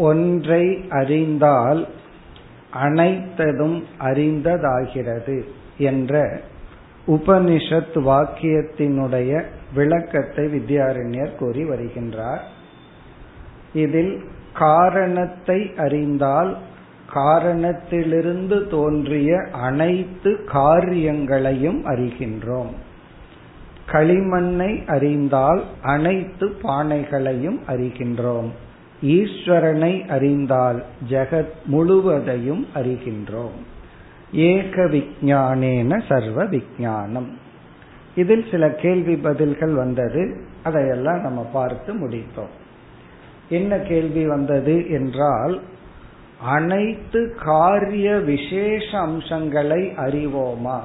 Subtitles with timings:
[0.00, 1.80] ஒன்றை அறிந்தால்
[2.74, 5.36] அனைத்ததும் அறிந்ததாகிறது
[5.78, 6.42] என்ற
[7.06, 12.44] உபனிஷத் வாக்கியத்தினுடைய விளக்கத்தை வித்யாரண்யர் கூறி வருகின்றார்
[13.72, 14.14] இதில்
[14.52, 16.56] காரணத்தை அறிந்தால்
[17.13, 22.71] காரணத்திலிருந்து தோன்றிய அனைத்து காரியங்களையும் அறிகின்றோம்.
[23.91, 28.49] களிமண்ணை அறிந்தால் அனைத்து பானைகளையும் அறிகின்றோம்.
[29.03, 33.57] ஈஸ்வரனை அறிந்தால் ஜெகத் முழுவதையும் அறிகின்றோம்.
[34.33, 37.29] ஏக விஜானேன சர்வ விஜானம்
[38.15, 40.41] இதில் சில கேள்வி பதில்கள் வந்தது.
[40.63, 42.53] அதையெல்லாம் நம்ம பார்த்து முடித்தோம்.
[43.49, 45.61] என்ன கேள்வி வந்தது என்றால்
[46.43, 50.79] அனைத்து காரிய விசேஷ அம்சங்களை அறிவோமா?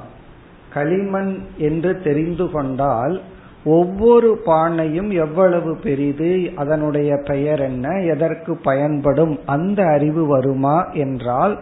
[0.73, 3.21] களிமண் என்று தெரிந்து கொண்டால்
[3.63, 11.59] ஒவ்வொரு பானையும் எவ்வளவு பெரிது அதனுடைய பெயர் என்ன எதற்கு பயன்படும் அந்த அறிவு வருமா என்றால்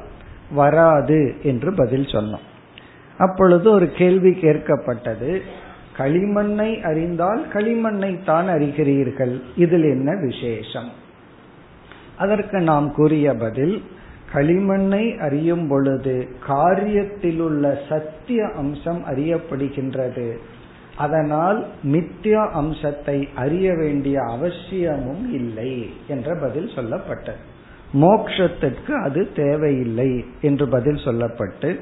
[0.52, 2.46] வராது என்று பதில் சொன்னோம்.
[3.18, 5.42] அப்பொழுது ஒரு கேள்வி கேட்கப்பட்டது.
[5.98, 11.06] களிமண்ணை அறிந்தால் களிமண்ணை தான் அறிகிறீர்கள் இதில் என்ன விசேஷம்?
[12.18, 13.84] அதற்கு நாம் கூறிய பதில்
[14.34, 20.38] களிமண்ணை அறியும் பொழுது காரியத்தில் உள்ள சத்திய அம்சம் அறியப்படுகின்றது.
[20.98, 27.42] அதனால் மித்யா அம்சத்தை அறிய வேண்டிய அவசியமும் இல்லை என்ற பதில் சொல்லப்பட்டது.
[27.94, 31.80] மோக்ஷத்திற்கு அது தேவையில்லை என்று பதில் சொல்லப்பட்டு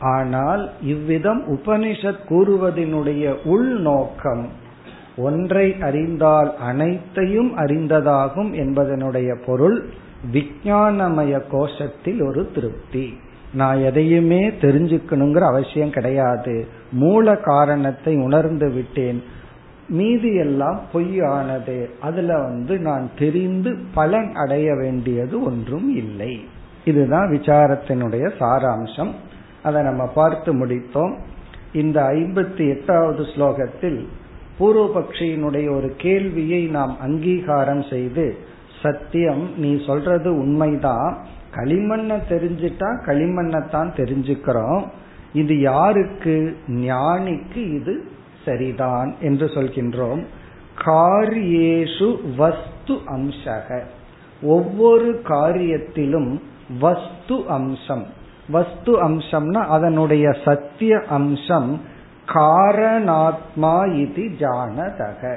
[0.00, 4.48] ஆனால் இவ்விதம் உபனிஷத் கூறுவதனுடைய உள்நோக்கம்
[5.18, 9.88] ஒன்றை அறிந்தால் அனைத்தையும் அறிந்ததாகும் என்பதனுடைய பொருள்
[10.32, 13.18] விஞ்ஞானமய கோஷத்தில் ஒரு திருப்தி.
[13.52, 16.66] நான் எதையுமே தெரிஞ்சுக்கணுங்கிற அவசியம் கிடையாது.
[16.92, 19.22] மூல காரணத்தை உணர்ந்து விட்டேன்.
[19.88, 21.90] மீதி எல்லாம் பொய்யானது.
[22.00, 26.44] அதுல வந்து நான் தெரிந்து பலன் அடைய வேண்டியது ஒன்றும் இல்லை.
[26.84, 29.10] இதுதான் விசாரத்தினுடைய சாராம்சம்.
[29.62, 31.16] அதை நம்ம பார்த்து முடித்தோம்.
[31.72, 34.06] இந்த ஐம்பத்தி எட்டாவது ஸ்லோகத்தில்
[34.58, 38.36] பூர்வபக்ஷியினுடைய ஒரு கேள்வியை நாம் அங்கீகாரம் செய்து
[38.82, 44.86] சத்தியம் நீ சொல்றது உண்மைதான் களிமண்ணை தெரிஞ்சிட்டா களிமண்ணத்தான் தெரிஞ்சுக்கிறோம்.
[45.32, 46.56] இது யாருக்கு?
[46.66, 48.08] ஞானிக்கு இது
[48.44, 50.24] சரிதான் என்று சொல்கின்றோம்.
[50.84, 53.82] காரியேஷு வஸ்து அம்சக.
[54.42, 56.40] ஒவ்வொரு காரியத்திலும்
[56.80, 58.06] வஸ்து அம்சம்.
[58.48, 61.80] வஸ்து அம்சம்னா அதனுடைய சத்திய அம்சம்
[62.34, 65.36] காரணாத்மா இது ஜானதக.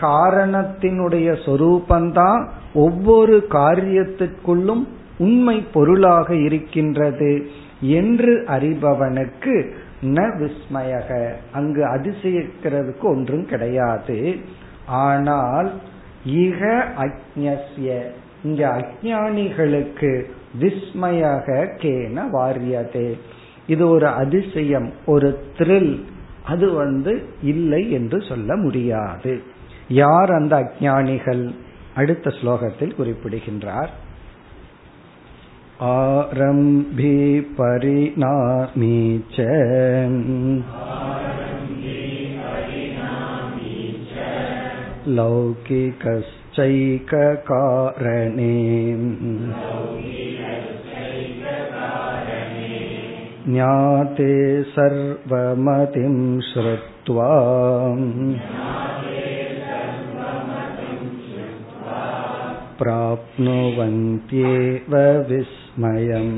[0.00, 4.86] காரணத்தினுடைய சொரூபந்தான் ஒவ்வொரு காரியத்திற்குள்ளும்
[5.18, 7.46] உண்மை பொருளாக இருக்கின்றது
[7.80, 9.70] என்று அறிபவனுக்கு
[10.02, 11.32] ந விஸ்மயக.
[11.52, 14.36] அங்கு அதிசயிக்கிறதுக்கு ஒன்றும் கிடையாது.
[14.86, 15.72] ஆனால்
[16.28, 18.00] இக அக்ஞசிய
[18.44, 20.22] இங்க அஜானிகளுக்கு
[20.60, 23.18] விஸ்மயக கேன வாரியதே.
[23.66, 26.02] இது ஒரு அதிசயம் ஒரு த்ரில்
[26.44, 29.42] அது வந்து இல்லை என்று சொல்ல முடியாது.
[29.88, 31.54] யார் அந்த அஜானிகள்
[31.94, 33.90] அடுத்த ஸ்லோகத்தில் குறிப்பிடுகின்றார்.
[35.80, 39.24] ஆரம்பி பரிணாமி
[45.06, 46.22] லௌகிகச்சைக
[47.48, 48.96] காரணே
[53.45, 57.29] ज्ञाते सर्वमतिं श्रुत्वा
[62.79, 64.95] प्राप्नुवन्त्येव
[65.29, 66.35] विस्मयम्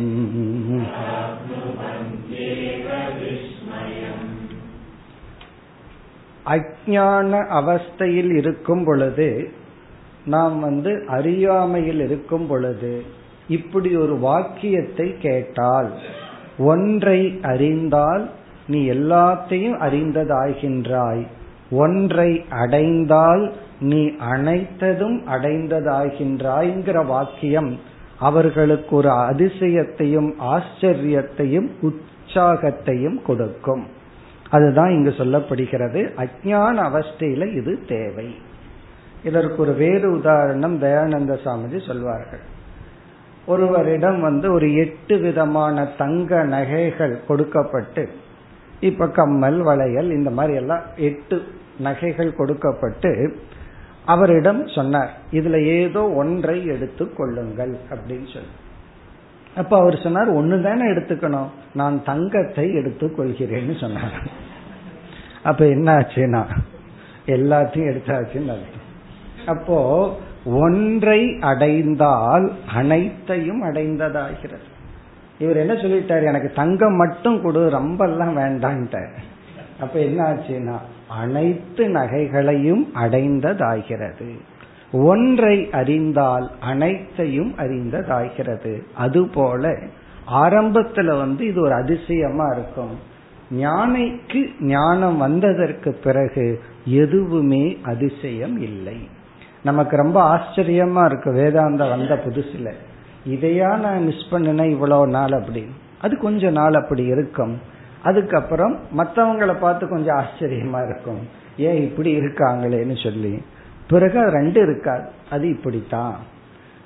[6.45, 9.50] அஜான அவஸ்தையில் இருக்கும் பொழுது
[10.25, 13.03] நாம் வந்து அறியாமையில் இருக்கும் பொழுது
[13.47, 16.01] இப்படி ஒரு வாக்கியத்தை கேட்டால்
[16.58, 18.30] ஒன்றை அறிந்தால்
[18.66, 21.26] நீ எல்லாத்தையும் அறிந்ததாகின்றாய்.
[21.70, 27.78] ஒன்றை அடைந்தால் நீ அனைத்ததும் அடைந்ததாகின்றாய்ங்கிற வாக்கியம்
[28.18, 33.86] அவர்களுக்கு ஒரு அதிசயத்தையும் ஆச்சரியத்தையும் உற்சாகத்தையும் கொடுக்கும்.
[34.50, 36.10] அதுதான் இங்கு சொல்லப்படுகிறது.
[36.16, 38.34] அஜான அவஸ்தையில இது தேவை.
[39.24, 42.52] இதற்கு ஒரு வேறு உதாரணம் தயானந்த சாமிஜி சொல்வார்கள்.
[43.46, 48.08] ஒருவரிடம் வந்து ஒரு எட்டு விதமான தங்க நகைகள் கொடுக்கப்பட்டு
[48.81, 51.43] இப்ப கம்மல் வளையல் இந்த மாதிரி எல்லாம் எட்டு
[51.79, 53.38] நகைகள் கொடுக்கப்பட்டு
[54.05, 58.52] அவரிடம் சொன்னார் இதுல ஏதோ ஒன்றை எடுத்து கொள்ளுங்கள் அப்படின்னு சொல்லி
[59.56, 64.17] அப்ப அவர் சொன்னார் ஒன்னு தானே எடுத்துக்கணும் நான் தங்கத்தை எடுத்துக் கொள்கிறேன்னு சொன்னார்.
[65.43, 66.43] அப்ப என்ன ஆச்சுன்னா
[67.26, 68.56] எல்லாத்தையும் எடுத்தாச்சுன்னு
[69.47, 69.79] அப்போ
[70.44, 74.73] ஒன்றை அடைந்தால் அனைத்தையும் அடைந்ததாகிறது.
[75.38, 76.26] இவர் என்ன சொல்லிட்டார்?
[76.26, 79.12] எனக்கு தங்கம் மட்டும் கொடு ரொம்ப எல்லாம் வேண்டான்ட்டார்
[79.81, 80.76] அப்ப என்ன ஆச்சுன்னா
[81.08, 84.38] அனைத்து நகைகளையும் அடைந்ததாகிறது.
[84.93, 88.82] ஒன்றை அறிந்தால் அனைத்தையும் அறிந்ததாகிறது.
[88.94, 89.79] அதுபோல
[90.32, 92.99] ஆரம்பத்துல வந்து இது ஒரு அதிசயமா இருக்கும்.
[93.58, 98.97] ஞானிக்கு ஞானம் வந்ததற்கு பிறகு எதுவுமே அதிசயம் இல்லை.
[99.64, 101.32] நமக்கு ரொம்ப ஆச்சரியமா இருக்கு.
[101.32, 102.72] வேதாந்தம் வந்த புதுசுல.
[103.28, 105.66] இதையா நான் மிஸ் பண்ணினேன் இவ்வளோ நாள் அப்படி.
[106.00, 107.61] அது கொஞ்ச நாள் அப்படி இருக்கும்.
[108.02, 111.28] அதுக்கப்புறம் மற்றவங்களை பார்த்து கொஞ்சம் ஆச்சரியமா இருக்கும்.
[111.56, 113.43] ஏன் இப்படி இருக்காங்களேன்னு சொல்லி.
[113.88, 115.08] பிறகு ரெண்டு இருக்காது.
[115.31, 116.16] அது இப்படித்தான்.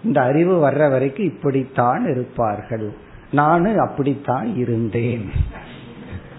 [0.04, 2.92] இந்த அறிவு வர்ற வரைக்கும் இப்படித்தான் இருப்பார்கள்.
[3.32, 5.30] நானும் அப்படித்தான் இருந்தேன்.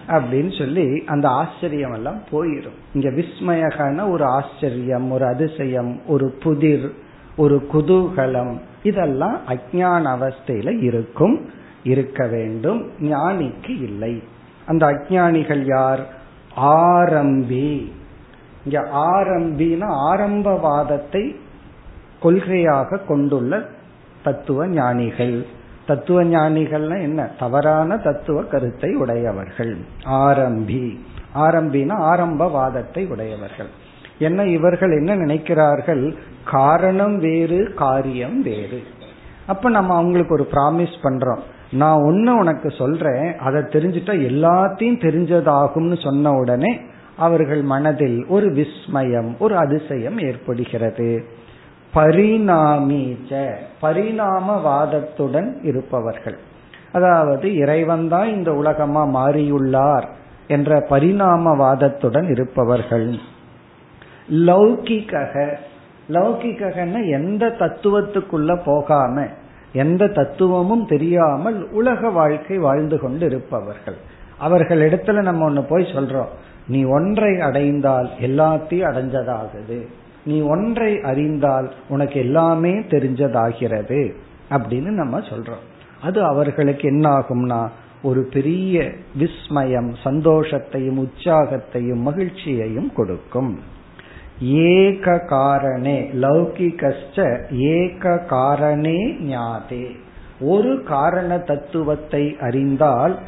[0.10, 6.94] அப்படின்னு சொல்லி அந்த ஆச்சரியம் எல்லாம் போயிடும் இங்க விஸ்மயகன ஒரு ஆச்சரியம் ஒரு அதிசயம் ஒரு புதிர்
[7.38, 11.50] ஒரு குதூகலம் இதெல்லாம் அஜான அவஸ்தையில இருக்கும்
[11.84, 14.24] இருக்க வேண்டும் ஞானிக்கு இல்லை.
[14.66, 16.06] அந்த அஜானிகள் யார்?
[16.58, 17.92] ஆரம்பி.
[18.66, 21.36] இங்க ஆரம்பினா ஆரம்பவாதத்தை
[22.24, 23.66] கொள்கையாக கொண்டுள்ள
[24.24, 25.46] தத்துவ ஞானிகள்.
[25.90, 27.30] தத்துவ ஞானிகள்னா என்ன?
[27.40, 29.78] தவறான தத்துவ கருத்தை உடையவர்கள்.
[30.06, 31.00] ஆரம்பி.
[31.36, 33.70] ஆரம்பினா ஆரம்பவாதத்தை உடையவர்கள்.
[34.20, 36.16] என்ன இவர்கள் என்ன நினைக்கிறார்கள்?
[36.46, 38.84] காரணம் வேறு காரியம் வேறு.
[39.48, 41.40] அப்ப நம்ம அவங்களுக்கு ஒரு ப்ராமிஸ் பண்றோம்.
[41.72, 46.80] நான் ஒன்னு உனக்கு சொல்றேன் அதை தெரிஞ்சுட்டா எல்லாத்தையும் தெரிஞ்சதாகும்னு சொன்ன உடனே
[47.18, 51.26] அவர்கள் மனதில் ஒரு விஸ்மயம் ஒரு அதிசயம் ஏற்படுகிறது.
[51.94, 53.32] பரிணாமீச்ச
[53.82, 56.38] பரிணாமவாதத்துடன் இருப்பவர்கள்.
[56.92, 60.08] அதாவது இறைவன் தான் இந்த உலகமா மாறியுள்ளார்
[60.48, 63.20] என்ற பரிணாமவாதத்துடன் இருப்பவர்கள்.
[64.30, 65.14] லௌகிக
[66.10, 69.26] லௌகிகன்னா எந்த தத்துவத்துக்குள்ள போகாம
[69.74, 73.98] எந்த தத்துவமும் தெரியாமல் உலக வாழ்க்கை வாழ்ந்து கொண்டு இருப்பவர்கள்.
[74.38, 76.32] அவர்கள் இடத்துல நம்ம ஒன்று போய் சொல்றோம்.
[76.68, 79.80] நீ ஒன்றை அடைந்தால் எல்லாத்தையும் அடைஞ்சதாகுது.
[80.26, 84.14] நீ ஒன்றை அறிந்தால் உனக்கு எல்லாமே தெரிஞ்சதாகிறது
[84.50, 85.66] அப்படின்னு நம்ம சொல்றோம்.
[86.02, 87.68] அது அவர்களுக்கு என்ன ஆகும்னா
[88.02, 93.60] ஒரு பெரிய விஸ்மயம் சந்தோஷத்தையும் உற்சாகத்தையும் மகிழ்ச்சியையும் கொடுக்கும்.
[94.42, 99.96] ஏக காரணே லௌகிகஸ்ட ஏக காரணே ஞாதே.
[100.42, 103.20] ஒரு காரண தத்துவத்தை அறிந்தால்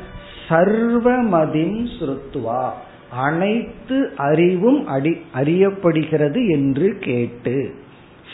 [0.50, 2.70] சர்வமதின் ஸ்ருத்வா.
[3.12, 7.74] அனைத்து அறிவும் அடி அறியப்படுகிறது என்று கேட்டு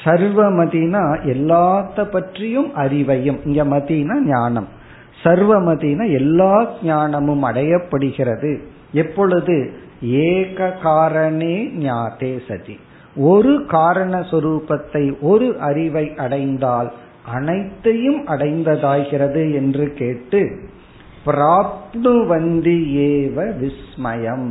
[0.04, 4.68] சர்வமதினா எல்லாத்த பற்றியும் அறிவையும் இங்க மதினா ஞானம்.
[5.24, 8.58] சர்வமதினா எல்லா ஞானமும் அடையப்படுகிறது.
[8.92, 9.72] எப்பொழுது?
[10.02, 12.80] ஏக காரணே ஞாதே சதி.
[13.16, 16.92] ஒரு காரண சொரூபத்தை ஒரு அறிவை அடைந்தால்
[17.26, 20.60] அனைத்தையும் அடைந்ததாகிறது என்று கேட்டு
[21.28, 22.78] பிராப்னுவந்தி
[23.10, 24.48] ஏவ விஸ்மயம்.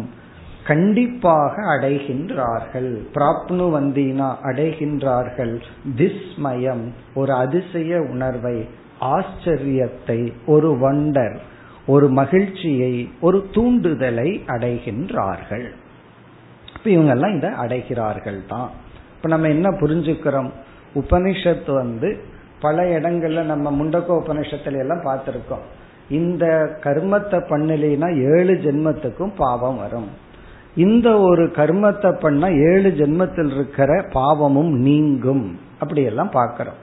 [0.67, 2.91] கண்டிப்பாக அடைகின்றார்கள்.
[3.15, 5.61] பிராப்னு வந்தினா அடைகின்றார்கள்.
[5.97, 8.69] விஸ்மயம் ஒரு அதிசய உணர்வை
[9.01, 11.37] ஆச்சரியத்தை ஒரு வண்டர்
[11.87, 15.67] ஒரு மகிழ்ச்சியை ஒரு தூண்டுதலை அடைகின்றார்கள்.
[16.77, 18.71] இப்ப இவங்கெல்லாம் இதை அடைகிறார்கள் தான்.
[19.17, 20.51] இப்ப நம்ம என்ன புரிஞ்சுக்கிறோம்?
[20.95, 22.19] உபனிஷத்து வந்து
[22.61, 25.67] பல இடங்கள்ல நம்ம முண்டக்கோ உபனிஷத்துல எல்லாம் பார்த்திருக்கோம்.
[26.11, 30.09] இந்த கர்மத்தை பண்ணலைன்னா ஏழு ஜென்மத்துக்கும் பாவம் வரும்.
[30.77, 35.59] இந்த ஒரு கர்மத்தை பண்ணா ஏழு ஜென்மத்தில் இருக்கிற பாவமும் நீங்கும்.
[35.79, 36.75] அப்படி எல்லாம் பார்க்கிறோம்.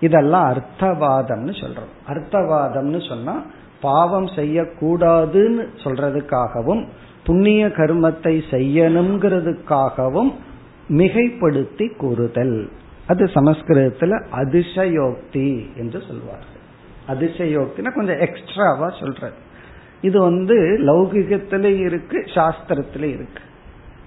[0.00, 1.94] இதெல்லாம் அர்த்தவாதம்னு சொல்றோம்.
[2.08, 3.42] அர்த்தவாதம்னு சொன்னா
[3.80, 6.86] பாவம் செய்யக்கூடாதுன்னு சொல்றதுக்காகவும்
[7.24, 10.32] புண்ணிய கர்மத்தை செய்யணுங்கிறதுக்காகவும்
[10.88, 12.70] மிகைப்படுத்தி கூறுதல்.
[13.06, 16.57] அது சமஸ்கிருதத்துல அதிசயோக்தி என்று சொல்வார்கள்.
[17.08, 19.46] அதிசயோக்தினா கொஞ்சம் எக்ஸ்ட்ராவா சொல்றது
[20.00, 23.42] இது வந்து லௌகிகத்துல இருக்கு சாஸ்திரத்துல இருக்கு.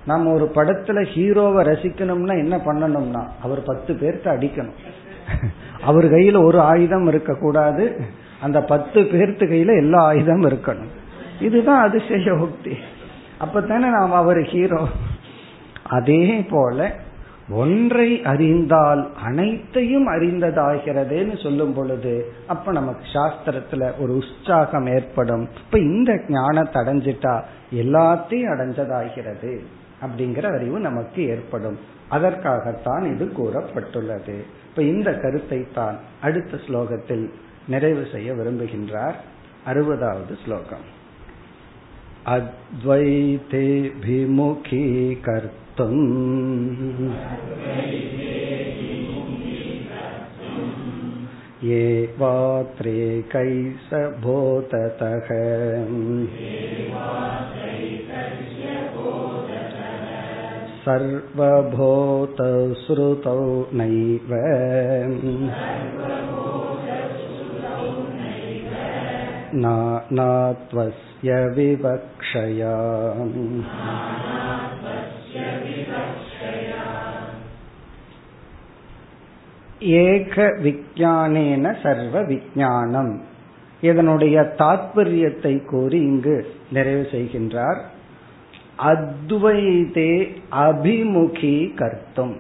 [0.06, 4.78] நம்ம ஒரு படத்துல ஹீரோவை ரசிக்கணும்னா என்ன பண்ணணும்னா அவர் பத்து பேர்த்த அடிக்கணும்.
[5.82, 8.06] அவர் கையில ஒரு ஆயுதம் இருக்க கூடாது
[8.42, 10.92] அந்த பத்து பேர்த்து கையில எல்லா ஆயுதம் இருக்கணும்.
[11.40, 12.74] இதுதான் அதிசயோக்தி.
[13.42, 14.88] அப்பதானே நாம் அவர் ஹீரோ.
[15.84, 16.96] அதே போல
[17.52, 25.50] ஒன்றை அறிந்தால் அனைத்தையும் அறிந்ததாகிறதுன்னு சொல்லும் பொழுது அப்ப நமக்கு சாஸ்திரத்துல ஒரு உற்சாகம் ஏற்படும்.
[25.66, 27.44] இப்ப இந்த ஞானத்தை அடைஞ்சிட்டா
[27.74, 29.60] எல்லாத்தையும் அடைஞ்சதாகிறது
[30.02, 31.78] அப்படிங்கிற அறிவு நமக்கு ஏற்படும்.
[32.08, 34.42] அதற்காகத்தான் இது கூறப்பட்டுள்ளது.
[34.70, 37.30] இப்ப இந்த கருத்தை தான் அடுத்த ஸ்லோகத்தில்
[37.68, 39.14] நிறைவு செய்ய விரும்புகின்றார்.
[39.68, 41.00] அறுபதாவது ஸ்லோகம்.
[45.81, 46.27] अद्वैतेऽभिमुखीकर्तुम्
[51.77, 52.67] एवात्रेकैसबोधतः
[60.87, 62.19] सर्वभूतश्रुतौ
[63.81, 64.33] नैव
[69.65, 72.75] नानात्वस्य विवक्षया
[79.82, 83.22] ஏக விஞ்ஞானேன சர்வ விஞ்ஞானம்
[83.82, 87.80] இதனுடைய தாற்பயத்தை கூறி இங்கு நிறைவு செய்கின்றார்.
[88.78, 92.36] அத்வைதே அபிமுகி கர்த்தும்.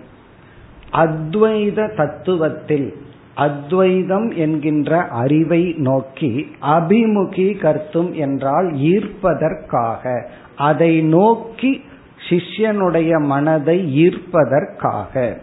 [0.93, 2.93] அத்வைத தத்துவத்தில்
[3.35, 11.83] அத்வைதம் என்கின்ற அறிவை நோக்கி அபிமுகி கர்த்தும் என்றால் ஈர்ப்பதற்காக அதை நோக்கி
[12.29, 15.37] சிஷ்யனுடைய மனதை ஈர்ப்பதற்காக.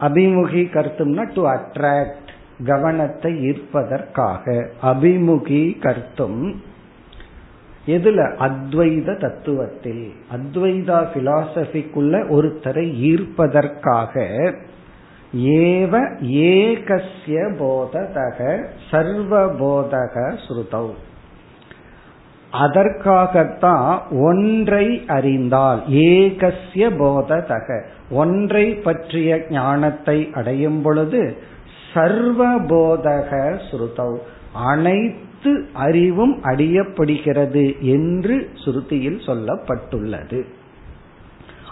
[0.00, 2.26] அபிமுகி கருத்தும்னா டு அட்ராக்ட்
[2.64, 4.66] கவனத்தை ஈர்ப்பதற்காக.
[4.82, 6.62] அபிமுகி கருத்தும்
[7.86, 8.20] எதுல?
[8.38, 10.10] அத்வைத தத்துவத்தில்.
[10.32, 14.14] அத்வைதா பிலாசபிக்குள்ள ஒருத்தரை ஈர்ப்பதற்காக.
[15.36, 20.90] ஏவ ஏகசிய போதக சர்வபோதக ஸ்ருதௌ.
[22.52, 27.82] அதற்காகத்தான் ஒன்றை அறிந்தால் ஏகசிய போததக.
[28.10, 31.36] ஒன்றை பற்றிய ஞானத்தை அடையும் பொழுது
[31.94, 34.16] சர்வபோதக ஸ்ருதௌ.
[34.54, 40.44] அனைத்து அறிவும் அடியப்படுகிறது என்று சுருதியில் சொல்லப்பட்டுள்ளது.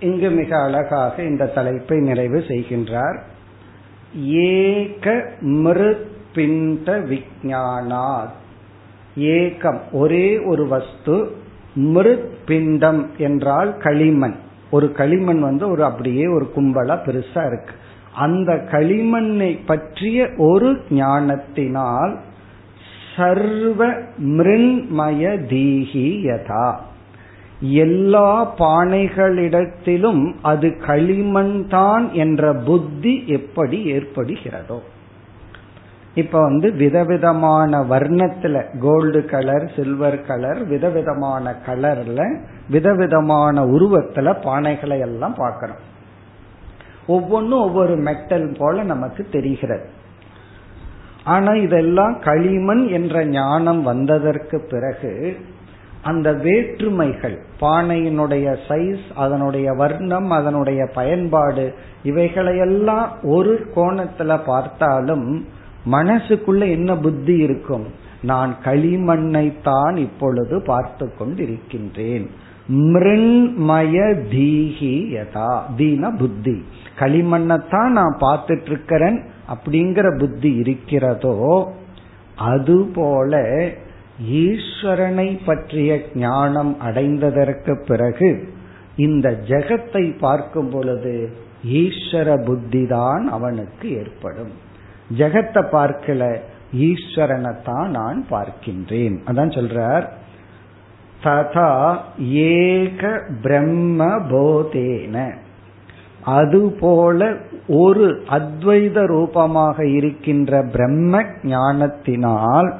[0.00, 3.18] இங்கு மிக அழகாக இந்த தலைப்பை நிறைவு செய்கின்றார்
[4.15, 8.41] ஏக மிருத்பிண்ட விஜானாத்
[9.17, 11.35] ஏகம் ஒரே ஒரு வஸ்து
[11.75, 14.35] மிருத் பிண்டம் என்றால் களிமண்.
[14.71, 17.73] ஒரு களிமண் வந்து ஒரு அப்படியே ஒரு கும்பலா பெருசா இருக்கு.
[18.15, 22.19] அந்த களிமண்ணை பற்றிய ஒரு ஞானத்தினால்
[23.15, 26.79] சர்வ மிருண்மய தீகி யதா.
[27.71, 34.79] எல்லா பானைகளிடத்திலும் அது களிமண் தான் என்ற புத்தி எப்படி ஏற்படுகிறதோ.
[36.15, 42.39] இப்ப வந்து விதவிதமான வர்ணத்துல கோல்டு கலர் சில்வர் கலர் விதவிதமான கலர்ல
[42.69, 45.91] விதவிதமான உருவத்துல பானைகளை எல்லாம் பார்க்கிறோம்.
[47.07, 49.85] ஒவ்வொன்றும் ஒவ்வொரு மெட்டல் போல நமக்கு தெரிகிறது.
[51.23, 55.37] ஆனா இதெல்லாம் களிமண் என்ற ஞானம் வந்ததற்கு பிறகு
[56.03, 65.27] அந்த வேற்றுமைகள் பானையினுடைய சைஸ் அதனுடைய வர்ணம் அதனுடைய பயன்பாடு இவைகளையெல்லாம் ஒரு கோணத்துல பார்த்தாலும்
[65.91, 67.85] மனசுக்குள்ள என்ன புத்தி இருக்கும்?
[68.21, 72.25] நான் களிமண்ணை தான் இப்பொழுது பார்த்து கொண்டிருக்கின்றேன்.
[72.69, 73.95] மிருண்மய
[74.33, 76.63] தீஹி யதா தீன புத்தி.
[76.99, 79.17] களிமண்ணத்தான் நான் பார்த்துட்டு இருக்கிறேன்
[79.53, 81.37] அப்படிங்கிற புத்தி இருக்கிறதோ
[82.35, 83.41] அதுபோல
[84.21, 88.47] ஈஸ்வரனை பற்றிய ஞானம் அடைந்ததற்கு பிறகு
[88.95, 91.29] இந்த ஜெகத்தை பார்க்கும் பொழுது
[91.63, 94.51] ஈஸ்வர புத்தி தான் அவனுக்கு ஏற்படும்.
[95.17, 96.37] ஜெகத்தை பார்க்கல
[96.73, 99.19] ஈஸ்வரனை தான் நான் பார்க்கின்றேன்.
[99.25, 100.07] அதான் சொல்றார்.
[101.23, 105.33] ததா ஏக பிரம்ம போதேன.
[106.23, 107.35] அதுபோல
[107.67, 112.73] ஒரு அத்வைத ரூபமாக இருக்கின்ற பிரம்ம ஞானத்தினால்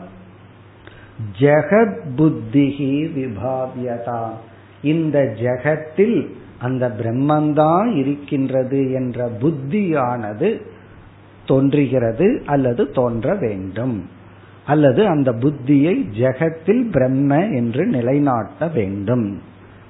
[1.39, 4.30] ஜெகத் புத்திகி விபாவியதா.
[4.82, 6.27] இந்த ஜெகத்தில்
[6.60, 10.62] அந்த பிரம்மந்தான் இருக்கின்றது என்ற புத்தியானது
[11.46, 14.10] தோன்றுகிறது அல்லது தோன்ற வேண்டும்.
[14.65, 19.42] அல்லது அந்த புத்தியை ஜெகத்தில் பிரம்ம என்று நிலைநாட்ட வேண்டும்.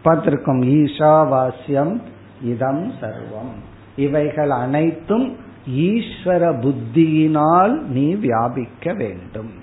[0.02, 2.00] பார்த்திருக்கும் ஈஷாவாஸ்யம்
[2.42, 3.54] இதம் சர்வம்.
[3.96, 5.36] இவைகள் அனைத்தும்
[5.70, 9.62] ஈஸ்வர புத்தியினால் நீ வியாபிக்க வேண்டும்.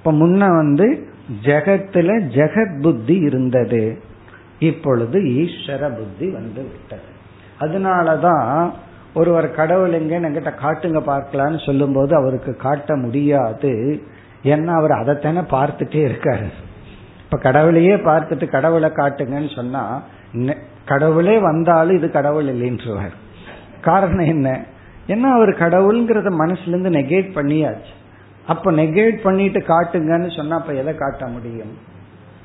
[0.00, 1.06] இப்ப முன்ன வந்து
[1.42, 4.02] ஜெகத்துல ஜெகத் புத்தி இருந்தது.
[4.58, 7.08] இப்பொழுது ஈஸ்வர புத்தி வந்து விட்டது.
[7.60, 8.70] அதனாலதான்
[9.14, 14.02] ஒருவர் கடவுள் எங்கன்னு என்கிட்ட காட்டுங்க பார்க்கலான்னு சொல்லும் போது அவருக்கு காட்ட முடியாது.
[14.42, 16.48] ஏன்னா அவர் அதைத்தானே பார்த்துட்டே இருக்காரு.
[17.24, 20.02] இப்ப கடவுளையே பார்த்துட்டு கடவுளை காட்டுங்கன்னு சொன்னா
[20.84, 23.16] கடவுளே வந்தாலும் இது கடவுள் இல்லைன்றுவார்.
[23.80, 24.64] காரணம் என்ன?
[25.06, 27.98] ஏன்னா அவர் கடவுள்ங்கிறத மனசுல இருந்து நெகேட் பண்ணியாச்சு.
[28.50, 31.72] அப்ப நெகேட் பண்ணிட்டு காட்டுங்கன்னு சொன்னா அப்ப எதை காட்ட முடியும்?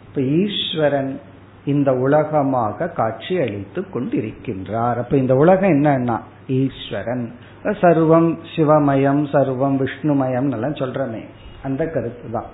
[0.07, 1.19] இப்ப ஈஸ்வரன்
[1.65, 4.95] இந்த உலகமாக காட்சி அளித்து கொண்டிருக்கின்றார்.
[4.95, 7.31] அப்ப இந்த உலகம் என்னன்னா ஈஸ்வரன்.
[7.63, 11.23] சர்வம் சிவமயம் சர்வம் விஷ்ணுமயம் எல்லாம் சொல்றமே.
[11.63, 12.45] அந்த கருத்து தான்.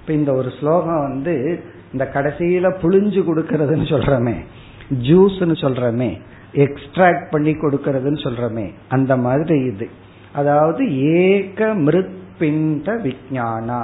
[0.00, 4.34] இப்ப இந்த ஒரு ஸ்லோகம் வந்து இந்த கடைசியில புளிஞ்சு கொடுக்கறதுன்னு சொல்றமே.
[5.02, 6.20] ஜூஸ்ன்னு சொல்றமே.
[6.52, 8.72] எக்ஸ்ட்ராக்ட் பண்ணி கொடுக்கறதுன்னு சொல்றமே.
[8.88, 9.88] அந்த மாதிரி இது.
[10.32, 11.74] அதாவது ஏக
[12.40, 13.80] பிண்ட விஜானா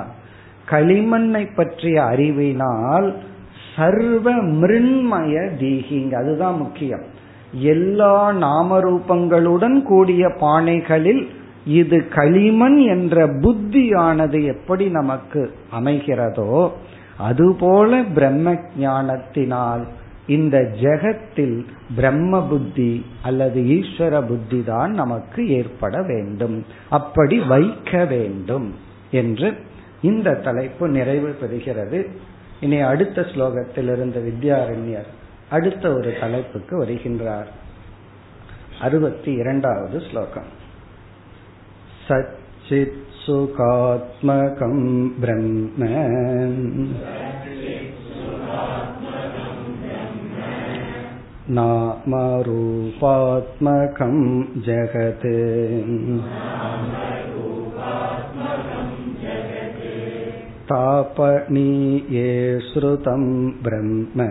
[0.70, 3.08] களிமண்ணை பற்றிய அறிவினால்
[3.76, 7.04] சர்வ மிருண்மய தீகிங் அதுதான் முக்கியம்.
[7.52, 11.22] எல்லா நாமரூபங்களுடன் கூடிய பானைகளில்
[11.64, 15.42] இது களிமண் என்ற புத்தியானது எப்படி நமக்கு
[15.78, 16.70] அமைகிறதோ
[17.18, 19.84] அதுபோல பிரம்ம ஞானத்தினால்
[20.26, 26.64] இந்த ஜெகத்தில் பிரம்ம புத்தி அல்லது ஈஸ்வர புத்தி தான் நமக்கு ஏற்பட வேண்டும்.
[26.90, 28.74] அப்படி வைக்க வேண்டும்
[29.10, 29.54] என்று
[30.02, 32.06] இந்த தலைப்பு நிறைவு பெறுகிறது.
[32.60, 35.06] இனி அடுத்த ஸ்லோகத்தில் இருந்த வித்யாரண்யர்
[35.50, 37.46] அடுத்த ஒரு தலைப்புக்கு வருகின்றார்.
[38.80, 40.64] அறுபத்தி இரண்டாவது ஸ்லோகம்.
[42.08, 45.86] சச்சித் சுகாத்மகம் பிரம்ம
[51.57, 52.45] नामरूपात्मकं
[54.67, 55.27] जगत्
[60.71, 62.27] तापनीये
[62.67, 63.23] श्रुतं
[63.63, 64.27] ब्रह्म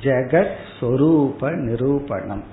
[0.00, 2.44] ஜெகத் சொரூப நிரூபணம்.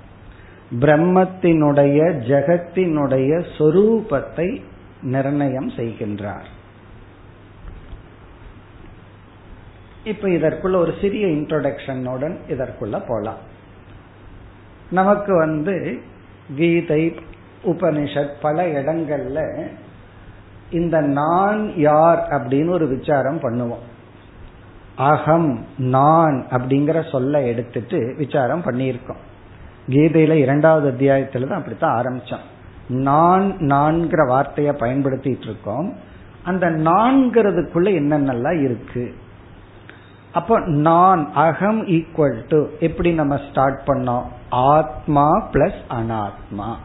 [0.80, 4.62] பிரம்மத்தினுடைய ஜெகத்தினுடைய சொரூபத்தை
[5.02, 6.48] நிர்ணயம் செய்கின்றார்.
[10.08, 13.38] இப்ப இதற்குள்ள ஒரு சிறிய இன்ட்ரோடக்ஷனுடன் இதற்குள்ள போலாம்.
[14.92, 16.02] நமக்கு வந்து
[16.56, 17.16] கீதை
[17.66, 19.68] உபனிஷத் பல இடங்கள்ல
[20.72, 23.86] இந்த நான் யார் அப்படின்னு ஒரு விசாரம் பண்ணுவோம்.
[24.96, 29.24] அகம் நான் அப்படிங்கிற சொல்ல எடுத்துட்டு விசாரம் பண்ணியிருக்கோம்.
[29.90, 32.46] கீதையில இரண்டாவது அத்தியாயத்துல தான் அப்படித்தான் ஆரம்பிச்சோம்.
[32.88, 35.96] நான் நான்கிற வார்த்தையை பயன்படுத்திட்டு இருக்கோம்.
[36.44, 39.14] அந்த நான்கிறதுக்குள்ள என்னென்னலாம் இருக்கு?
[40.38, 44.24] அப்போ நான் அகம் ஈக்குவல் டு எப்படி நம்ம ஸ்டார்ட் பண்ணோம்?
[44.50, 46.76] ஆத்மா பிளஸ் அனாத்மா.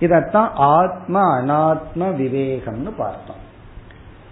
[0.00, 3.40] இதத்தான் ஆத்ம அனாத்ம விவேகம்னு பார்த்தோம்.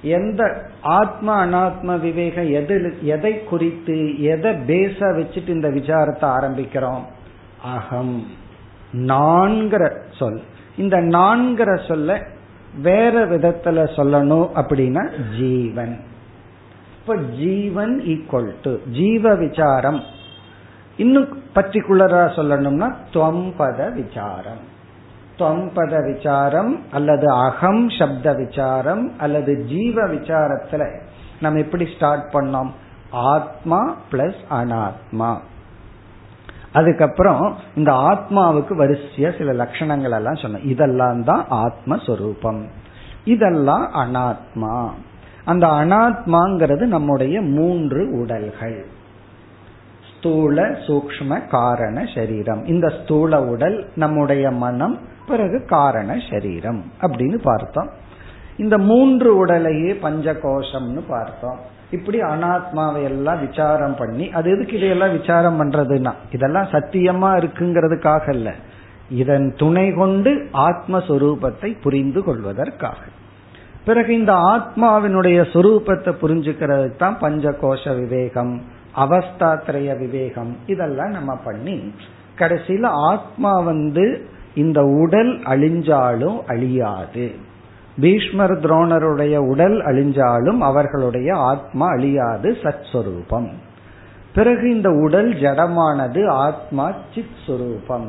[0.02, 7.02] எந்த ஆத்ம அனாத்ம விவேகம் எது எதை குறித்து எதை பேச வச்சுட்டு இந்த விசாரத்தை ஆரம்பிக்கிறோம்?
[7.62, 8.26] அகம்.
[8.92, 10.40] நான்கிற சொல்.
[10.76, 12.26] இந்த நான்கிற சொல்ல
[12.82, 16.00] வேற விதத்துல சொல்லணும் அப்படின்னா ஜீவன்.
[17.16, 20.02] ஜீவன் ஈக்குவல் டு ஜீவ விசாரம்.
[20.96, 24.68] இன்னும் பர்டிகுலரா சொல்லணும்னா துவம்பத விசாரம்.
[25.38, 31.00] துவம்பத விசாரம் அல்லது அகம் சப்த விசாரம் அல்லது ஜீவ விசாரத்துல
[31.40, 32.70] நம்ம எப்படி ஸ்டார்ட் பண்ணோம்?
[33.10, 35.36] ஆத்மா பிளஸ் அனாத்மா.
[36.72, 40.64] அதுக்கப்புறம் இந்த ஆத்மாவுக்கு வரிசையா சில லட்சணங்கள் எல்லாம் சொன்னோம்.
[40.64, 42.62] இதெல்லாம் தான் ஆத்மஸ்வரூபம்
[43.24, 44.88] இதெல்லாம் அனாத்மா.
[45.44, 48.86] அந்த அனாத்மாங்கிறது நம்முடைய மூன்று உடல்கள்.
[50.16, 52.64] ஸ்தூல சூக்ம காரண சரீரம்.
[52.64, 57.90] இந்த ஸ்தூல உடல் நம்முடைய மனம் பிறகு காரண சரீரம் அப்படின்னு பார்த்தோம்.
[58.56, 61.58] இந்த மூன்று உடலையே பஞ்ச கோஷம்னு பார்த்தோம்.
[61.90, 66.12] இப்படி அனாத்மாவை எல்லாம் விசாரம் பண்ணி அது எதுக்கு இதையெல்லாம் விசாரம் பண்றதுன்னா?
[66.32, 68.54] இதெல்லாம் சத்தியமா இருக்குங்கிறதுக்காக இல்ல.
[69.10, 72.96] இதன் துணை கொண்டு ஆத்மஸ்வரூபத்தை புரிந்து கொள்வதற்காக.
[73.84, 78.62] பிறகு இந்த ஆத்மாவினுடைய சொரூபத்தை புரிஞ்சுக்கிறது தான் பஞ்சகோஷ விவேகம்
[78.96, 80.56] அவஸ்தாத்திரைய விவேகம்.
[80.66, 81.94] இதெல்லாம் நம்ம பண்ணி
[82.38, 87.30] கடைசியில ஆத்மா வந்து இந்த உடல் அழிஞ்சாலும் அழியாது.
[88.00, 93.48] பீஷ்மர் துரோணருடைய உடல் அழிஞ்சாலும் அவர்களுடைய ஆத்மா அழியாது சத்ஸ்வரூபம்.
[94.34, 98.08] பிறகு இந்த உடல் ஜடமானது ஆத்மா சித் சுரூபம்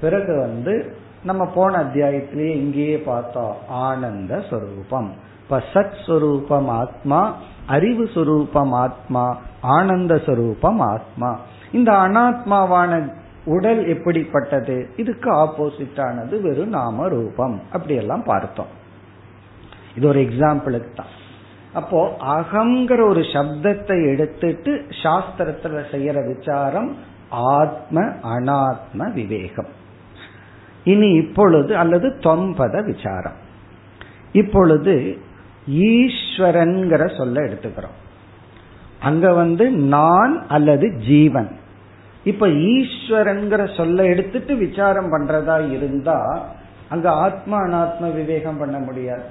[0.00, 5.10] பிறகு வந்து நம்ம போன அத்தியாயத்திலேயே இங்கேயே பார்த்தோம் ஆனந்த ஸ்வரூபம்
[5.42, 11.38] இப்ப சத் சுரூபம் ஆத்மா அறிவு சுரூபம் ஆத்மா ஆனந்த சுரூபம் ஆத்மா.
[11.72, 13.12] இந்த அனாத்மாவான
[13.44, 14.90] உடல் எப்படிப்பட்டது?
[14.96, 17.60] இதுக்கு ஆப்போசிட் ஆனது வெறும் நாம ரூபம்.
[17.72, 18.66] அப்படியெல்லாம் பார்த்தோம்.
[19.96, 21.06] இது ஒரு எக்ஸாம்பிளுக்கு தான்.
[21.74, 26.96] அப்போ அகங்கிற ஒரு சப்தத்தை எடுத்துட்டு சாஸ்திரத்துல செய்யற விசாரம்
[27.30, 29.78] ஆத்ம அனாத்ம விவேகம்.
[30.84, 33.32] இனி இப்பொழுது அல்லது தொம்பத விசாரம்.
[34.32, 35.18] இப்பொழுது
[35.70, 37.98] ஈஸ்வரன்கிற சொல்ல எடுத்துக்கிறோம்.
[39.00, 41.58] அங்க வந்து நான் அல்லது ஜீவன்.
[42.24, 46.46] இப்ப ஈஸ்வரன்கிற சொல்ல எடுத்துட்டு விசாரம் பண்றதா இருந்தா
[46.88, 49.22] அங்க ஆத்மா அனாத்ம விவேகம் பண்ண முடியாது.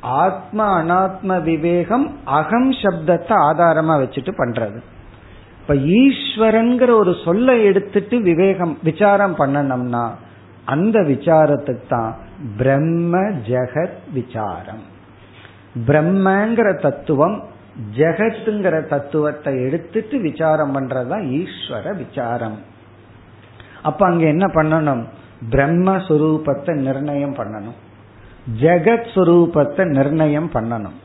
[0.00, 4.80] ஆத்ம அனாத்ம விவேகம் அகம் சப்தத்தை ஆதாரமா வச்சுட்டு பண்றது.
[5.60, 10.10] இப்ப ஈஸ்வரன்கிற ஒரு சொல்ல எடுத்துட்டு விவேகம் விசாரம் பண்ணணும்னா
[10.66, 12.14] அந்த விசாரத்துக்கு தான்
[12.56, 14.84] பிரம்ம ஜெகத் விசாரம்.
[15.86, 17.36] பிரம்மங்கிற தத்துவம்
[17.96, 22.58] ஜெகத்துங்கிற தத்துவத்தை எடுத்துட்டு விசாரம் பண்றதுதான் ஈஸ்வர விசாரம்.
[23.82, 25.04] அப்ப அங்க என்ன பண்ணணும்?
[25.50, 27.78] பிரம்மஸ்வரூபத்தை நிர்ணயம் பண்ணணும்.
[28.60, 30.96] ஜெகத் சுரூபத்தை நிர்ணயம் பண்ணணும்.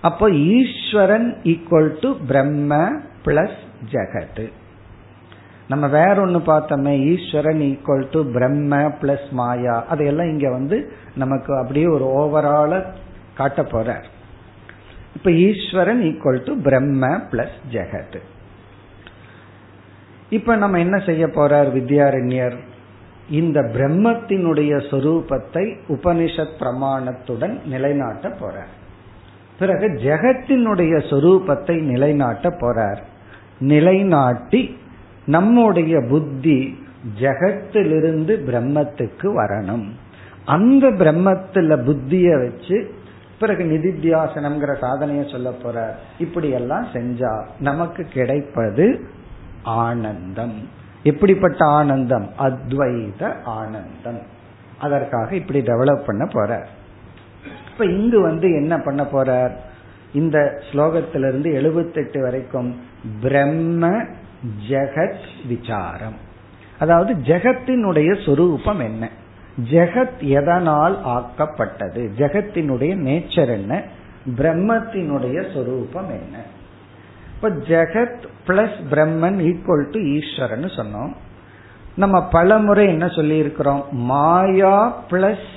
[0.00, 2.92] அப்போ Eswaran equal to Brahma
[3.24, 3.60] plus
[3.92, 4.44] ஜெகத்.
[5.68, 9.84] நம்ம வேற ஒன்னு பார்த்தோமே Eswaran equal to Brahma plus மாயா.
[9.86, 12.84] அதையெல்லாம் இங்க வந்து நமக்கு அப்படியே ஒரு ஓவரால
[13.36, 14.04] காட்ட போறார்.
[15.14, 18.20] இப்ப Eswaran equal to Brahma plus ஜெகத்.
[20.30, 22.58] இப்ப நம்ம என்ன செய்ய போறார் வித்யாரண்யர்?
[23.30, 28.72] இந்த பிரம்மத்தினுடைய சொரூபத்தை உபனிஷத் பிரமாணத்துடன் நிலைநாட்ட போறார்.
[29.58, 33.02] பிறகு ஜெகத்தினுடைய சொரூபத்தை நிலைநாட்ட போறார்.
[33.58, 34.78] நிலைநாட்டி
[35.26, 36.82] நம்முடைய புத்தி
[37.20, 39.88] ஜெகத்திலிருந்து பிரம்மத்துக்கு வரணும்.
[40.44, 42.94] அந்த பிரம்மத்துல புத்திய வச்சு
[43.40, 49.08] பிறகு நிதித்தியாசனம்ங்கிற சாதனைய சொல்ல போற இப்படி எல்லாம் செஞ்சா நமக்கு கிடைப்பது
[49.62, 50.68] ஆனந்தம்.
[51.02, 52.28] எப்படிப்பட்ட ஆனந்தம்?
[52.38, 54.20] அத்வைத ஆனந்தம்.
[54.78, 56.66] அதற்காக இப்படி டெவலப் பண்ண போற
[57.72, 59.50] இப்ப இங்கு வந்து என்ன பண்ண போறார்?
[60.12, 62.76] இந்த ஸ்லோகத்திலிருந்து எழுபத்தெட்டு வரைக்கும்
[63.20, 64.04] பிரம்ம
[64.68, 66.16] ஜெகத் விசாரம்.
[66.78, 69.08] அதாவது ஜெகத்தினுடைய சொரூபம் என்ன?
[69.70, 72.10] ஜெகத் எதனால் ஆக்கப்பட்டது?
[72.18, 73.82] ஜெகத்தினுடைய நேச்சர் என்ன?
[74.36, 76.38] பிரம்மத்தினுடைய சொரூபம் என்ன?
[77.34, 81.12] இப்ப ஜெகத் plus Brahman equal to Eswaran சொன்னோம்.
[81.96, 85.48] நம்ம பலமுறை என்ன சொல்லி இருக்கிறோம் மாயா plus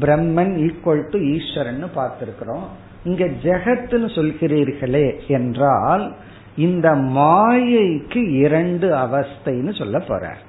[0.00, 2.66] Brahman equal to Eswaran பார்த்திருக்கிறோம்.
[3.04, 6.16] இங்க ஜெகத்னு சொல்கிறீர்களே என்றால்
[6.60, 10.40] இந்த மாயைக்கு இரண்டு அவஸ்தைன்னு சொல்ல போறார்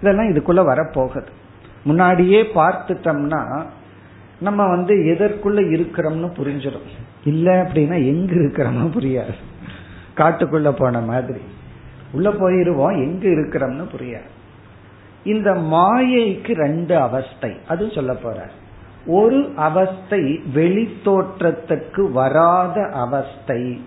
[0.00, 1.26] இதெல்லாம் இதுக்குள்ள வரப்போகுது.
[1.82, 3.64] முன்னாடியே பார்த்துட்டோம்னா
[4.40, 6.90] நம்ம வந்து எதற்குள்ள இருக்கிறோம்னு புரிஞ்சிடும்.
[7.24, 9.34] இல்ல அப்படின்னா எங்க இருக்கிறோம்னு புரியாது.
[10.16, 11.40] காட்டுக்குள்ள போன மாதிரி.
[12.12, 14.30] உள்ள போயிருவோம் எங்க இருக்கிறோம்னு புரியாது.
[15.24, 18.48] இந்த மாயைக்கு ரெண்டு அவஸ்தை அது சொல்ல போற.
[19.06, 23.84] ஒரு அவஸ்தை வெளித்தோற்றத்துக்கு வராத அவஸ்தை.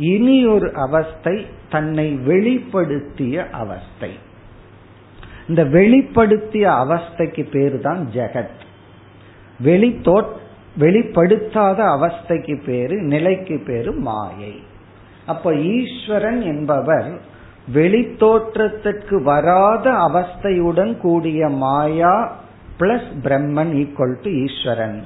[0.00, 4.18] இனி ஒரு அவஸ்தை தன்னை வெளிப்படுத்திய அவஸ்தை.
[5.48, 8.60] இந்த வெளிப்படுத்திய அவஸ்தைக்கு பேரு தான் ஜெகத்.
[9.60, 10.00] வெளி
[10.78, 14.62] வெளிப்படுத்தாத அவஸ்தைக்கு பேரு நிலைக்கு பேரு மாயை.
[15.26, 17.20] அப்ப ஈஸ்வரன் என்பவர்
[17.74, 22.36] வெளித்தோற்றத்திற்கு வராத அவஸ்தையுடன் கூடிய மாயா
[22.80, 25.04] plus Brahman equal to Eswaran.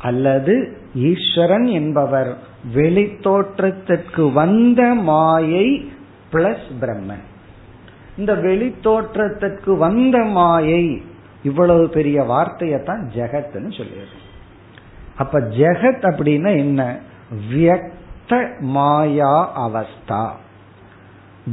[0.00, 2.36] அல்லது ஈஸ்வரன் என்பவர்
[2.74, 5.92] வெளித்தோற்றத்திற்கு வந்த மாயை
[6.32, 7.24] பிளஸ் பிரம்மன்.
[8.18, 11.02] இந்த வெளித்தோற்றத்திற்கு வந்த மாயை
[11.42, 14.26] இவ்வளவு பெரிய வார்த்தையை தான் ஜெகத்னு சொல்லிடுறோம்
[15.16, 16.98] அப்ப ஜெகத் அப்படின்னா என்ன?
[17.52, 20.30] வியக்த மாயா அவஸ்தா.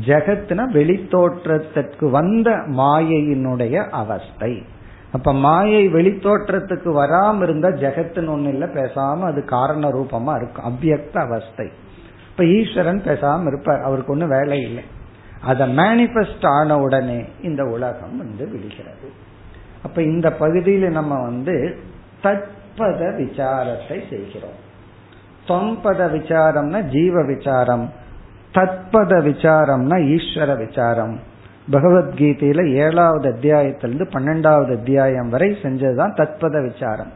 [0.06, 4.64] ஜெகத்னா வெளித்தோற்றத்திற்கு வந்த மாயையினுடைய அவஸ்தை.
[5.16, 11.68] அப்ப மாயை வெளித்தோற்றத்துக்கு வராம இருந்தா ஜெகத்துன்னு ஒண்ணு இல்ல பேசாம அது காரண ரூபமா இருக்கும் அவ்வியக்த அவஸ்தை.
[12.30, 14.84] இப்ப ஈஸ்வரன் பேசாம இருப்பார் அவருக்கு ஒண்ணு வேலை இல்லை.
[15.42, 19.10] அதை மேனிபெஸ்ட் ஆன உடனே இந்த உலகம் வந்து விடுகிறது
[19.84, 21.56] அப்ப இந்த பகுதியில நம்ம வந்து
[22.22, 24.60] தற்பத விசாரத்தை செய்கிறோம்.
[25.48, 27.86] தொம்பத விசாரம்னா ஜீவ விசாரம்
[28.54, 31.16] தத்பத விசாரம்னா ஈஸ்வர விசாரம்.
[31.72, 37.12] பகவத்கீதையில ஏழாவது அத்தியாயத்திலிருந்து பன்னெண்டாவது அத்தியாயம் வரை செஞ்சதுதான் தத்பத விசாரம்.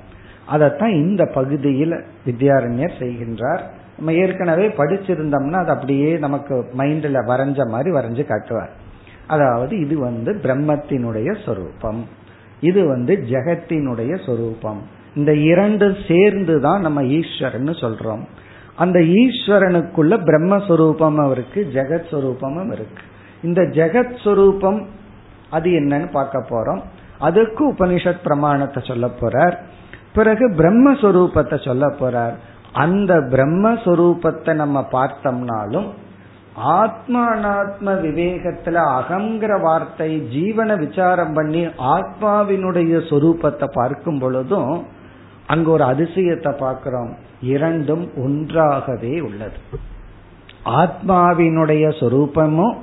[0.46, 1.94] அதைத்தான் இந்த பகுதியில்
[2.26, 3.62] வித்யாரண்யர் செய்கின்றார்.
[3.98, 8.70] நம்ம ஏற்கனவே படிச்சிருந்தோம்னா அது அப்படியே நமக்கு மைண்ட்ல வரைஞ்ச மாதிரி வரைஞ்சு காட்டுவார்.
[9.28, 12.06] அதாவது இது வந்து பிரம்மத்தினுடைய சொரூபம்.
[12.60, 14.82] இது வந்து ஜெகத்தினுடைய சொரூபம்.
[15.16, 18.22] இந்த இரண்டு சேர்ந்து தான் நம்ம ஈஸ்வரன் சொல்றோம்.
[18.76, 23.04] அந்த ஈஸ்வரனுக்குள்ள பிரம்மஸ்வரூபமும் இருக்கு ஜெகத் சுரூபமும் இருக்கு.
[23.44, 24.86] இந்த ஜெகத் சுரூபம்
[25.50, 26.82] அது என்னன்னு பார்க்க போறோம்.
[27.20, 29.56] அதுக்கு உபனிஷத் பிரமாணத்தை சொல்ல போறார்.
[30.14, 32.34] பிறகு பிரம்மஸ்வரூபத்தை சொல்ல போறார்.
[32.74, 35.88] அந்த பிரம்மஸ்வரூபத்தை நம்ம பார்த்தோம்னாலும்
[36.68, 44.86] ஆத்மானாத்ம விவேகத்துல அகங்கிற வார்த்தை ஜீவன விசாரம் பண்ணி ஆத்மாவினுடைய சொரூபத்தை பார்க்கும் பொழுதும்
[45.48, 47.16] அங்க ஒரு அதிசயத்தை பார்க்கிறோம்.
[47.42, 49.58] இரண்டும் ஒன்றாகவே உள்ளது.
[50.66, 52.76] ஆத்மாவினுடைய சொரூபமும்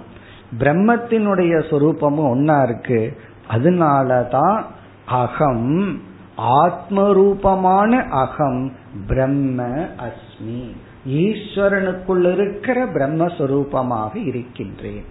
[0.58, 3.16] பிரம்மத்தினுடைய சொரூபமும் ஒன்னா இருக்கு.
[3.50, 4.62] அதனாலதான்
[5.06, 6.00] அகம்
[6.38, 8.72] ஆத்மரூபமான அகம்
[9.06, 10.70] பிரம்ம அஸ்மி.
[11.08, 15.04] ஈஸ்வரனுக்குள் இருக்கிற பிரம்மஸ்வரூபமாக இருக்கின்றேன்.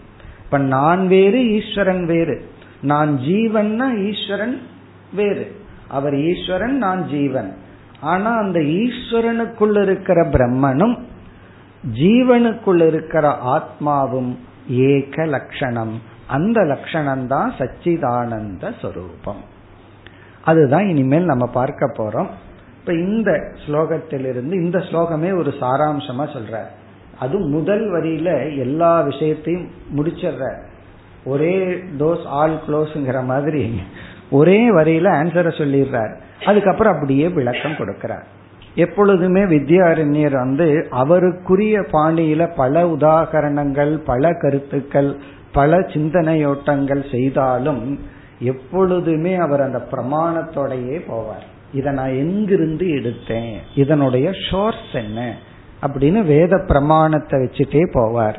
[0.43, 2.49] இப்ப நான் வேறு ஈஸ்வரன் வேறு.
[2.81, 4.61] நான் ஜீவன்னா ஈஸ்வரன்
[5.13, 5.55] வேறு.
[5.87, 7.57] அவர் ஈஸ்வரன் நான் ஜீவன்.
[8.01, 10.99] ஆனா அந்த ஈஸ்வரனுக்குள் இருக்கிற பிரம்மனும்
[11.93, 14.35] ஜீவனுக்குள் இருக்கிற ஆத்மாவும்
[14.67, 19.43] ஏக லட்சணம் அந்த லட்சணம் தான் சச்சிதானந்த சொரூபம்.
[20.43, 22.27] அதுதான் இனிமேல் நம்ம பார்க்க போறோம்.
[22.79, 23.31] இப்ப இந்த
[23.67, 26.63] ஸ்லோகத்திலிருந்து இந்த ஸ்லோகமே ஒரு சாராம்சமா சொல்ற.
[27.19, 30.61] அது முதல் வரியில எல்லா விஷயத்தையும் முடிச்சிடுற.
[31.25, 33.81] ஒரே டோஸ் ஆல் க்ளோஸ்ங்கிற மாதிரி
[34.29, 36.15] ஒரே வரியில ஆன்சரை சொல்லிடுறார்.
[36.45, 38.23] அதுக்கப்புறம் அப்படியே விளக்கம் கொடுக்கிறார்.
[38.75, 45.15] எப்பொழுதுமே வித்யாரண்யர் வந்து அவருக்குரிய பாணியில பல உதாகரணங்கள் பல கருத்துக்கள்
[45.51, 47.99] பல சிந்தனையோட்டங்கள் செய்தாலும்
[48.39, 51.45] எப்பொழுதுமே அவர் அந்த பிரமாணத்தோடையே போவார்.
[51.73, 53.55] இதை நான் எங்கிருந்து எடுத்தேன்?
[53.75, 55.35] இதனுடைய ஷோர்ஸ் என்ன?
[55.87, 58.35] அப்படின்னு வேத பிரமாணத்தை வச்சுட்டே போவார்.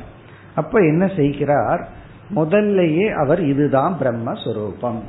[0.54, 1.88] அப்ப என்ன செய்கிறார்?
[2.34, 5.02] முதல்லயே அவர் இதுதான் பிரம்மஸ்வரூபம்.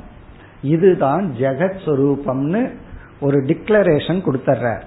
[0.62, 2.70] இதுதான் ஜெகத் சுரூபம்னு
[3.20, 4.82] ஒரு டிக்ளரேஷன் கொடுத்துட்றார்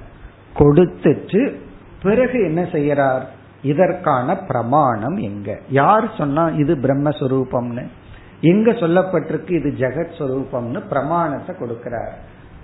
[0.55, 1.55] கொடுத்துட்டு
[2.03, 3.21] பிறகு என்ன செய்யறார்?
[3.63, 5.59] இதற்கான பிரமாணம் எங்க?
[5.69, 7.87] யார் சொன்னா இது பிரம்மஸ்வரூபம்னு?
[8.41, 12.15] எங்க சொல்லப்பட்டிருக்கு இது ஜெகத் ஸ்வரூபம்னு பிரமாணத்தை கொடுக்கிறார்.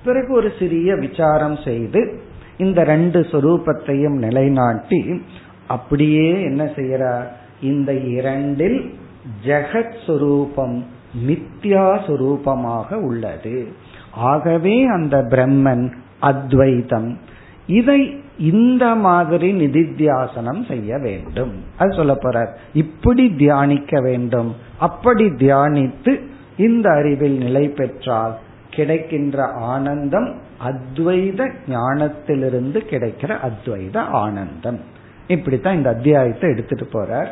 [0.03, 2.21] பிறகு ஒரு சிறிய விசாரம் செய்து
[2.57, 5.21] இந்த ரெண்டு சொரூபத்தையும் நிலைநாட்டி
[5.67, 7.25] அப்படியே என்ன செய்யறார்?
[7.61, 8.99] இந்த இரண்டில்
[9.45, 10.83] ஜெகத் சுரூபம்
[11.27, 13.67] மித்யா சுரூபமாக உள்ளது.
[14.11, 17.19] ஆகவே அந்த பிரம்மன் அத்வைதம்.
[17.67, 21.53] இதை இந்த மாதிரி நிதித்தியாசனம் செய்ய வேண்டும்.
[21.77, 22.51] அது சொல்ல போறார்.
[22.73, 24.55] இப்படி தியானிக்க வேண்டும்.
[24.77, 26.21] அப்படி தியானித்து
[26.57, 28.37] இந்த அறிவில் நிலை பெற்றால்
[28.69, 34.79] கிடைக்கின்ற ஆனந்தம் அத்வைத ஞானத்திலிருந்து கிடைக்கிற அத்வைத ஆனந்தம்.
[35.27, 37.27] இப்படித்தான் இந்த அத்தியாயத்தை எடுத்துட்டு போறார்.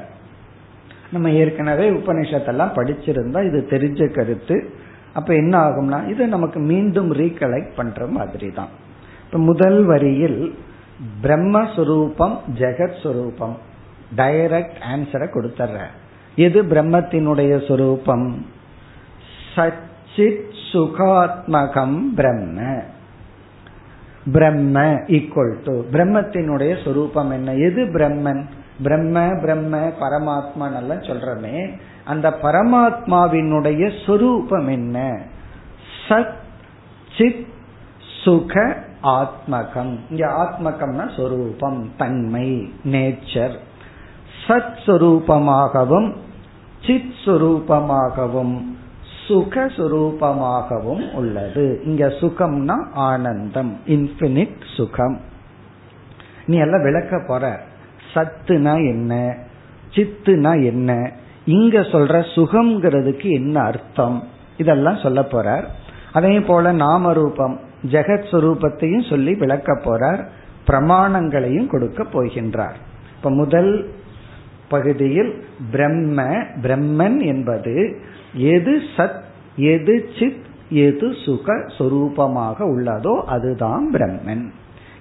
[1.11, 4.69] நம்ம ஏற்கனவே உபனிஷத்தெல்லாம் படிச்சிருந்தா இது தெரிஞ்ச கருத்து.
[5.13, 8.83] அப்ப என்ன ஆகும்னா இது நமக்கு மீண்டும் ரீகலெக்ட் பண்ற மாதிரி தான்
[9.31, 10.57] முதல் வரியில்
[11.23, 13.55] பிரம்மஸ்வரூபம் ஜெகத் சுரூபம்
[14.15, 15.77] டைரக்ட் ஆன்சரை கொடுத்துட்ற
[16.35, 18.45] எது பிரம்மத்தினுடைய சொரூபம்?
[19.55, 22.81] சச்சித் சுகாத்மகம் பிரம்ம.
[24.31, 27.53] பிரம்ம ஈக்குவல் டு பிரம்மத்தினுடைய சொரூபம் என்ன?
[27.53, 28.43] எது பிரம்மன்?
[28.83, 31.77] பிரம்ம பிரம்ம பரமாத்மா நல்லா சொல்றமே.
[32.05, 35.21] அந்த பரமாத்மாவினுடைய சொரூபம் என்ன?
[36.07, 36.33] சத்
[37.17, 37.47] சித்
[38.23, 39.99] சுக ஆத்மகம்.
[40.09, 43.55] இங்க ஆத்மகம்னா சொரூபம் தன்மை நேச்சர்
[44.47, 46.15] சத் சுரூபமாகவும்
[46.85, 48.61] சித் சுரூபமாகவும்
[49.27, 51.81] சுகசுரூபமாகவும் உள்ளது.
[51.85, 55.19] இங்க சுகம்னா ஆனந்தம் இன்பினிட் சுகம்.
[56.45, 57.59] நீ எல்லாம் விளக்க போற.
[58.13, 59.35] சத்துனா என்ன?
[59.95, 61.11] சித்துனா என்ன?
[61.45, 64.27] இங்க சொல்ற சுகம்ங்கிறதுக்கு என்ன அர்த்தம்?
[64.57, 65.63] இதெல்லாம் சொல்ல போறார்.
[66.13, 67.59] அதே போல நாம ரூபம்
[67.91, 70.21] ஜெகத் சுரூபத்தையும் சொல்லி விளக்க போறார்
[70.67, 72.77] பிரமாணங்களையும் கொடுக்க போகின்றார்.
[73.15, 73.89] இப்ப முதல்
[74.69, 76.23] பகுதியில் பிரம்ம
[76.61, 78.01] பிரம்மன் என்பது
[78.33, 79.21] எது சத்
[79.55, 84.45] எது சித் எது சுக சொரூபமாக உள்ளதோ அதுதான் பிரம்மன்.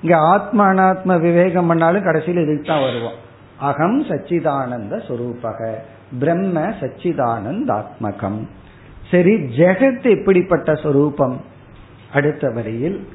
[0.02, 3.18] இங்க ஆத்ம அனாத்ம விவேகம் பண்ணாலும் கடைசியில் இதுக்கு தான் வருவோம்.
[3.58, 5.74] அகம் சச்சிதானந்த சொரூபக
[6.18, 8.40] பிரம்ம சச்சிதானந்தாத்மகம்.
[9.10, 11.52] சரி ஜெகத் எப்படிப்பட்ட சொரூபம்?
[12.14, 13.08] அடுத்த வரியில்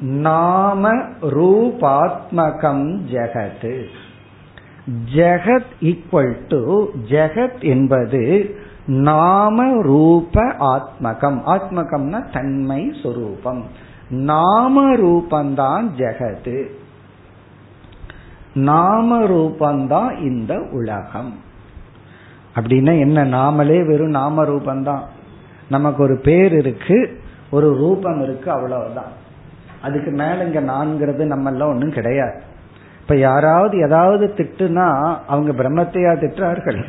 [0.00, 3.84] நாம ரூபாத்மகம் ஜெகத்.
[5.14, 11.40] ஜெகத் ஈக்குவல் டு ஜெகத் என்பது நாம ரூப ஆத்மகம்.
[11.46, 13.64] ஆத்மகம்னா தன்மை சொரூபம்.
[14.08, 16.66] நாம ரூபந்தான் ஜெகது.
[18.54, 21.34] நாம ரூபந்தான் இந்த உலகம்.
[22.54, 23.24] அப்படின்னா என்ன?
[23.24, 25.02] நாமளே வெறும் நாம ரூபந்தான்.
[25.70, 27.22] நமக்கு ஒரு பேர் இருக்கு.
[27.50, 29.22] ஒரு ரூபம் இருக்கு அவ்வளவுதான்.
[29.82, 32.42] அதுக்கு மேல இங்க நான்கிறது நம்ம எல்லாம் ஒன்றும் கிடையாது.
[33.00, 36.84] இப்ப யாராவது ஏதாவது திட்டுனா அவங்க பிரம்மத்தையா திட்டுறார்கள்.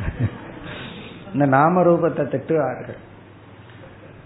[1.32, 2.96] இந்த நாம ரூபத்தை திட்டுவார்கள்.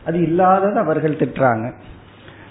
[0.06, 1.72] அது இல்லாதது அவர்கள் திட்டுறாங்க.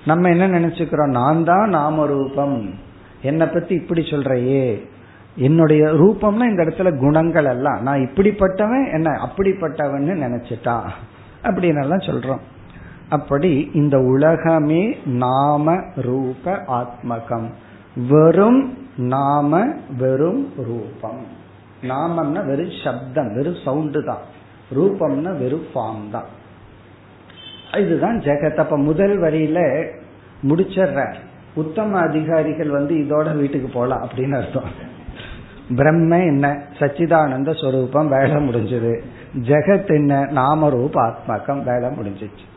[0.05, 1.09] நம்ம என்ன நினைச்சுக்கிறோம்?
[1.09, 2.73] நான் தான் நாம ரூபம்.
[3.21, 4.87] என்னை பத்தி இப்படி சொல்றையே.
[5.35, 7.81] என்னுடைய ரூபம்னா இந்த இடத்துல குணங்கள் எல்லாம்.
[7.81, 10.81] நான் இப்படிப்பட்டவன் என்ன அப்படிப்பட்டவன் நினைச்சிட்டா
[11.43, 12.39] அப்படின்னு எல்லாம் சொல்றோம்.
[13.09, 17.49] அப்படி இந்த உலகமே நாம ரூப ஆத்மகம்.
[18.09, 19.67] வெறும் நாம
[19.97, 21.37] வெறும் ரூபம்.
[21.81, 24.21] நாமம்னா வெறும் சப்தம் வெறும் சவுண்டு தான்.
[24.75, 26.25] ரூபம்னா வெறும் ஃபார்ம் தான்.
[27.77, 28.55] இதுதான் ஜெகத்.
[28.55, 29.87] அப்ப முதல் வரியில
[30.47, 31.13] முடிச்சிடுற
[31.55, 34.87] உத்தம அதிகாரிகள் வந்து இதோட வீட்டுக்கு போலாம் அப்படின்னு அர்த்தம்.
[35.75, 36.63] பிரம்ம என்ன?
[36.79, 39.01] சச்சிதானந்த ஸ்வரூபம் வேலை முடிஞ்சது.
[39.33, 40.19] ஜெகத் என்ன?
[40.21, 42.47] நாமரூப ஆத்மகம் வேலை முடிஞ்சிச்சு.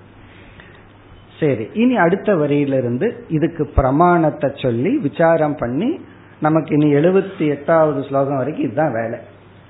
[1.43, 6.01] சரி இனி அடுத்த வரியிலிருந்து இதுக்கு பிரமாணத்தை சொல்லி விசாரம் பண்ணி
[6.41, 9.19] நமக்கு இனி எழுபத்தி எட்டாவது ஸ்லோகம் வரைக்கும் இதுதான் வேலை.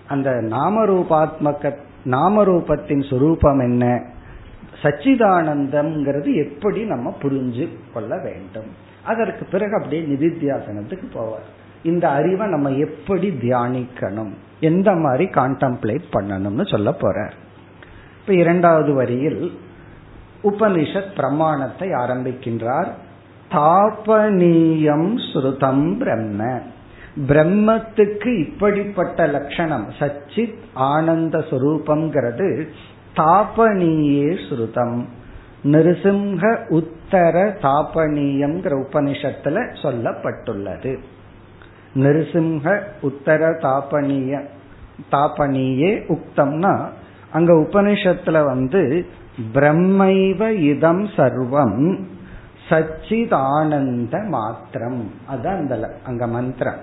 [0.08, 4.02] அந்த நாமரூபாத்மக நாமரூபத்தின் சுரூபம் என்ன?
[4.82, 8.70] சச்சிதானந்தம்ங்கிறது எப்படி நம்ம புரிஞ்சு கொள்ள வேண்டும்.
[9.04, 11.48] அதற்கு பிறகு அப்படியே நிதித்தியாசனத்துக்கு போவார்.
[11.82, 14.32] இந்த அறிவை நம்ம எப்படி தியானிக்கணும்?
[14.61, 17.32] எந்த மாதிரி கான்டம்ப்ளேட் பண்ணணும்னு சொல்ல போறார்.
[18.20, 19.52] இப்ப இரண்டாவது வரியில்
[20.44, 22.88] உபனிஷத் பிரமாணத்தை ஆரம்பிக்கின்றார்.
[23.50, 26.61] தாபனீயம் ஸ்ருதம் பிரம்ம.
[27.28, 32.66] பிரம்மத்துக்கு இப்படிப்பட்ட லட்சணம் சச்சித் ஆனந்த சுரூபம்ங்கிறது
[33.16, 35.05] தாபனீயே ஸ்ருதம்.
[35.64, 40.98] நிருசிம்ஹ உத்தர தாபனீயம் உபனிஷத்துல சொல்லப்பட்டுள்ளது.
[41.94, 44.44] நிருசிம்ஹ உத்தர தாபனீய
[45.12, 46.88] தாபனீயே உக்தம்னா
[47.33, 49.06] அங்க உபனிஷத்துல வந்து
[49.54, 51.98] பிரம்மைவ இதம் சர்வம்
[52.68, 55.10] சச்சிதானந்த மாத்திரம்.
[55.26, 56.80] அதுதான் அந்த அங்க மந்திரம்.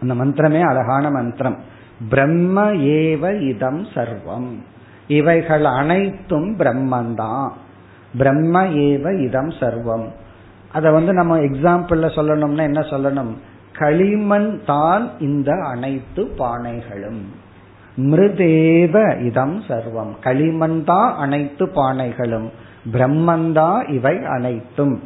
[0.00, 1.58] அந்த மந்திரமே அழகான மந்திரம்.
[2.08, 4.54] பிரம்ம ஏவ இதம் சர்வம்.
[5.06, 7.50] இவைகள் அனைத்தும் பிரம்மந்தான்
[8.18, 10.08] பிரம்ம ஏவ இதம் சர்வம்.
[10.72, 13.34] அதை வந்து நம்ம எக்ஸாம்பிள்ல சொல்லணும்னா என்ன சொல்லணும்?
[13.72, 17.22] களிமண் தான் இந்த அனைத்து பானைகளும்.
[17.96, 20.18] மிருதேவ இதம் சர்வம்.
[20.20, 22.50] களிமண் தான் அனைத்து பானைகளும்
[22.92, 25.02] பிரம்மந்தா இவை அனைத்தும்.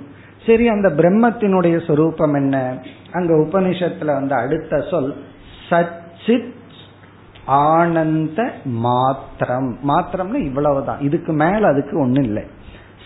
[0.47, 2.79] சரி அந்த பிரம்மத்தினுடைய சொரூபம் என்ன?
[3.13, 5.15] அங்க உபனிஷத்துல வந்து அடுத்த சொல்
[5.71, 6.55] சச்சித்
[7.47, 9.79] ஆனந்த மாத்திரம்.
[9.89, 11.01] மாத்திரம்னா இவ்வளவுதான்.
[11.01, 12.43] இதுக்கு மேல அதுக்கு ஒண்ணும் இல்லை.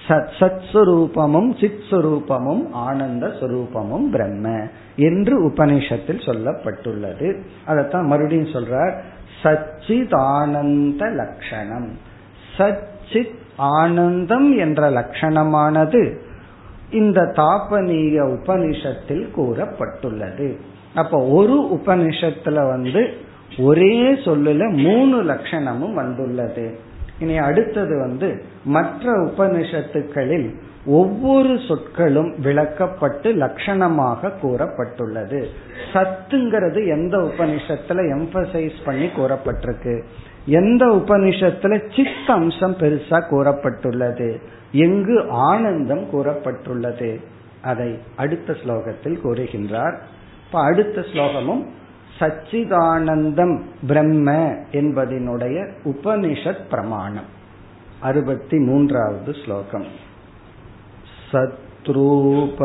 [0.08, 4.66] சத் சத் சுரூபமும் சித் சுரூபமும் ஆனந்த சுரூபமும் பிரம்ம
[4.96, 7.40] என்று உபனிஷத்தில் சொல்லப்பட்டுள்ளது.
[7.66, 9.00] அதைத்தான் மறுபடியும் சொல்றார்.
[9.42, 11.98] சச்சித் ஆனந்த லட்சணம்
[12.58, 16.16] சச்சித் ஆனந்தம் என்ற லட்சணமானது
[16.90, 20.56] இந்த தாபனீய உபனிஷத்தில் கூறப்பட்டுள்ளது.
[20.94, 23.14] அப்ப ஒரு உபனிஷத்துல வந்து
[23.58, 26.78] ஒரே சொல்லுல மூணு லட்சணமும் வந்துள்ளது.
[27.18, 30.54] இனி அடுத்தது வந்து மற்ற உபனிஷத்துக்களில்
[30.90, 35.44] ஒவ்வொரு சொற்களும் விளக்கப்பட்டு லட்சணமாக கூறப்பட்டுள்ளது.
[35.92, 40.02] சத்துங்கிறது எந்த உபனிஷத்துல எம்பசைஸ் பண்ணி கூறப்பட்டிருக்கு.
[40.46, 44.40] எந்த உபனிஷத்துல சித்த அம்சம் பெருசா கூறப்பட்டுள்ளது.
[44.72, 47.20] எங்கு ஆனந்தம் கூறப்பட்டுள்ளது.
[47.62, 49.96] அதை அடுத்த ஸ்லோகத்தில் கூறுகின்றார்.
[50.46, 51.66] இப்ப அடுத்த ஸ்லோகமும்
[52.18, 54.32] சச்சிதானந்தம் பிரம்ம
[54.72, 57.38] என்பதனுடைய உபனிஷத் பிரமாணம்.
[58.00, 60.08] அறுபத்தி மூன்றாவது ஸ்லோகம்.
[61.32, 62.60] सत्रूपमारुणिप्राह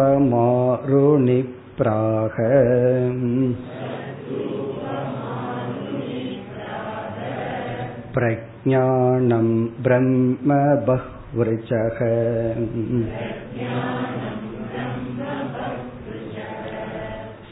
[8.16, 9.50] प्रज्ञानं
[9.88, 12.00] ब्रह्म बह्वृचः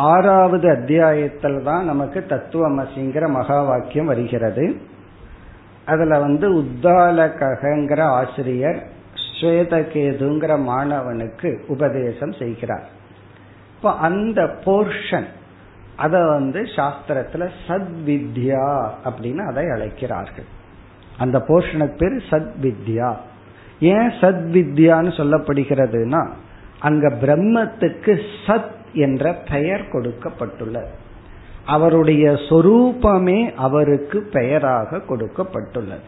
[0.06, 4.64] ஆறாவது அத்தியாயத்தில் தான் நமக்கு தத்துவமசிங்கிற மகா வாக்கியம் வருகிறது
[5.86, 8.78] அதுல வந்து உத்தாலகங்கிற ஆசிரியர்
[9.26, 12.86] ஸ்வேதகேதுங்கிற மாணவனுக்கு உபதேசம் செய்கிறார்
[13.74, 15.28] இப்போ அந்த போர்ஷன்
[15.97, 20.45] அத வந்து சாஸ்திரத்துல சத்வித்யா அப்படின்னு அதை அழைக்கிறார்கள்.
[21.17, 23.15] அந்த போர்ஷனுக்கு பேர் சத்வித்யா.
[23.79, 26.27] ஏன் சத்வித்யான்னு சொல்லப்படுகிறதுனா
[26.79, 30.87] அங்க பிரம்மத்துக்கு சத் என்ற பெயர் கொடுக்கப்பட்டுள்ளது.
[31.65, 36.05] அவருடைய சொரூபமே அவருக்கு பெயராக கொடுக்கப்பட்டுள்ளது.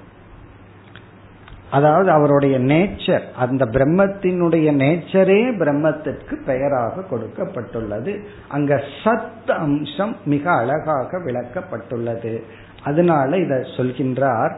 [1.71, 8.19] அதாவது அவருடைய நேச்சர் அந்த பிரம்மத்தினுடைய நேச்சரே பிரம்மத்திற்கு பெயராக கொடுக்கப்பட்டுள்ளது.
[8.47, 12.41] அங்க சத் அம்சம் மிக அழகாக விளக்கப்பட்டுள்ளது.
[12.83, 14.55] அதனால இத சொல்கின்றார்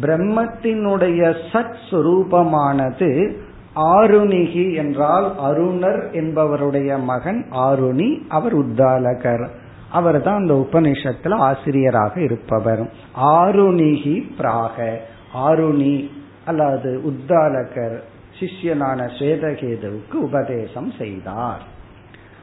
[0.00, 3.32] பிரம்மத்தினுடைய சத் சுரூபமானது
[3.76, 9.50] ஆருணிகி என்றால் அருணர் என்பவருடைய மகன் ஆருணி அவர் உத்தாலகர்.
[9.96, 12.82] அவர் தான் அந்த உபநிஷத்துல ஆசிரியராக இருப்பவர்.
[13.20, 14.96] ஆருணிகி பிராக.
[15.34, 15.94] ஆருணி
[16.44, 17.96] அல்லது உத்தாலகர்
[18.38, 21.62] சிஷ்யனான ஸ்வேதகேதுவுக்கு உபதேசம் செய்தார்.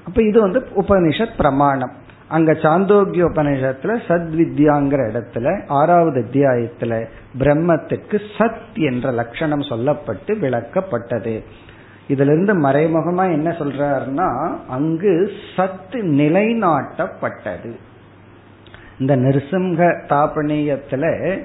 [0.06, 2.01] அப்ப இது வந்து உபனிஷத் பிரமாணம்.
[2.28, 7.06] அங்க சாந்தோக்கிய உபநிஷத்துல சத்வித்யாங்கிற இடத்துல ஆறாவது அத்தியாயத்துல
[7.39, 11.43] பிரம்மத்துக்கு சத் என்ற லட்சணம் சொல்லப்பட்டு விளக்கப்பட்டது.
[12.08, 17.72] இதுல இருந்து மறைமுகமா என்ன சொல்றாருன்னா அங்கு சத்து நிலைநாட்டப்பட்டது.
[18.99, 21.38] இந்த நிருசிங்க தாபனீயத்துல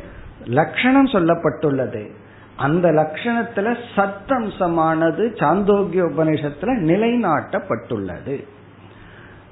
[0.45, 2.11] லட்சணம் சொல்லப்பட்டுள்ளது.
[2.57, 8.45] அந்த லட்சணத்துல சத்தம்சமானது சாந்தோக்கிய உபநிஷத்துல நிலைநாட்டப்பட்டுள்ளது.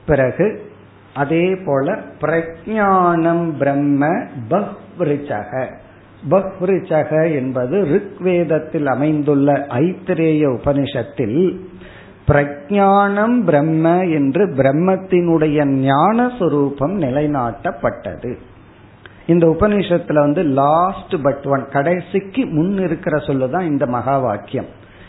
[0.06, 0.70] பிறகு
[1.14, 4.06] அதே போல பிரஜானம் பிரம்ம
[4.50, 5.74] பஹ்ரிச்சக
[6.30, 11.56] பஹ்ரிச்சக என்பது ரிக்வேதத்தில் அமைந்துள்ள ஐத்திரேய உபனிஷத்தில்
[12.28, 18.34] பிரஜானம் பிரம்ம என்று பிரம்மத்தினுடைய ஞான சுரூபம் நிலைநாட்டப்பட்டது.
[19.26, 24.66] இந்த உபநிஷத்துல வந்து லாஸ்ட் பட் ஒன் கடைசிக்கு முன் இருக்கிற சொல்லுதான் இந்த மகா வாக்கியம்.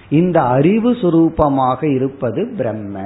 [0.10, 3.00] இந்த அறிவு சுரூபமாக இருப்பது பிரம்ம.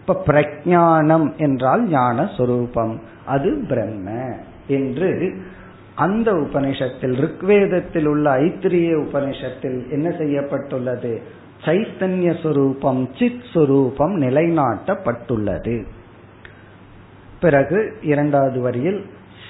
[0.00, 4.10] இப்ப பிரஜானம் என்றால் ஞான சொரூபம் அது பிரம்ம
[4.66, 5.36] என்று
[5.96, 11.22] அந்த உபனிஷத்தில் ரிக்வேதத்தில் உள்ள ஐத்திரிய உபனிஷத்தில் என்ன செய்யப்பட்டுள்ளது?
[11.64, 15.84] சைத்தன்ய சுரூபம் சித் சுரூபம் நிலைநாட்டப்பட்டுள்ளது.
[17.40, 19.06] பிறகு இரண்டாவது வரியில்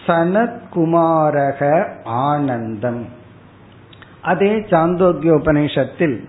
[0.06, 3.06] சனத்குமாரக ஆனந்தம்.
[4.22, 6.24] அதே சாந்தோக்கிய உபநிஷத்தில்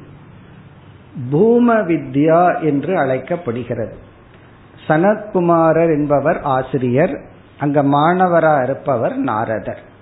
[1.31, 3.95] பூம வித்யா என்று அழைக்கப்படுகிறது.
[4.87, 7.21] சனத்குமாரர் என்பவர் ஆசிரியர்
[7.59, 9.95] அங்க மாணவரா இருப்பவர் நாரதர்.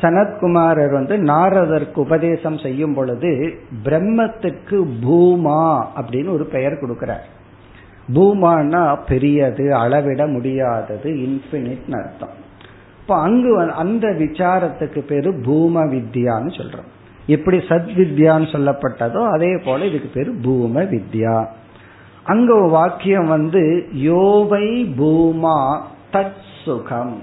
[0.00, 7.26] சனத்குமாரர் வந்து நாரதற்கு உபதேசம் செய்யும் பொழுது பிரம்மத்துக்கு பூமா அப்படின்னு ஒரு பெயர் கொடுக்கிறார்.
[8.14, 12.46] பூமானா பெரியது அளவிட முடியாதது இன்பினிட் அர்த்தம்.
[13.00, 16.88] இப்ப அங்கு அந்த விசாரத்துக்கு பேரு பூம வித்யான்னு சொல்றோம்.
[17.26, 21.46] எப்படி சத் வித்யான்னு சொல்லப்பட்டதோ அதே போல இதுக்கு பேரு பூம வித்யா.
[22.24, 25.80] அங்க வாக்கியம் வந்து யோவை பூமா
[26.12, 27.22] தத் சுகம்.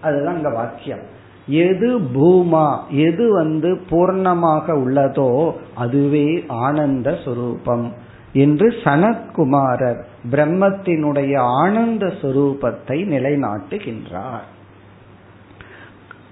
[0.00, 1.10] அதுதான் அங்க வாக்கியம்.
[1.46, 7.90] எது பூமா எது வந்து பூர்ணமாக உள்ளதோ அதுவே ஆனந்த சுரூபம்.
[8.32, 14.46] என்று சனத்குமாரர் பிரம்மத்தினுடைய ஆனந்த சுரூபத்தை நிலைநாட்டுகின்றார்.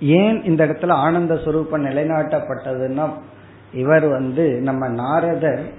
[0.00, 3.08] ஏன் இந்த இடத்துல ஆனந்த சுரூபம் நிலைநாட்டப்பட்டதுன்னா
[3.74, 5.72] இவர் வந்து நம்ம நாரதர்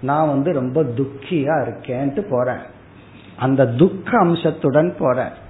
[0.00, 2.62] நான் வந்து ரொம்ப துக்கியா இருக்கேன்ட்டு போறேன்.
[3.36, 5.44] அந்த துக்க அம்சத்துடன் போறேன்.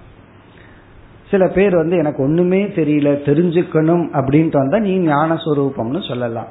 [1.31, 6.51] சில பேர் வந்து எனக்கு ஒண்ணுமே தெரியல தெரிஞ்சுக்கணும் அப்படின்ட்டு வந்தா நீ ஞானஸ்வரூபம்னு சொல்லலாம்.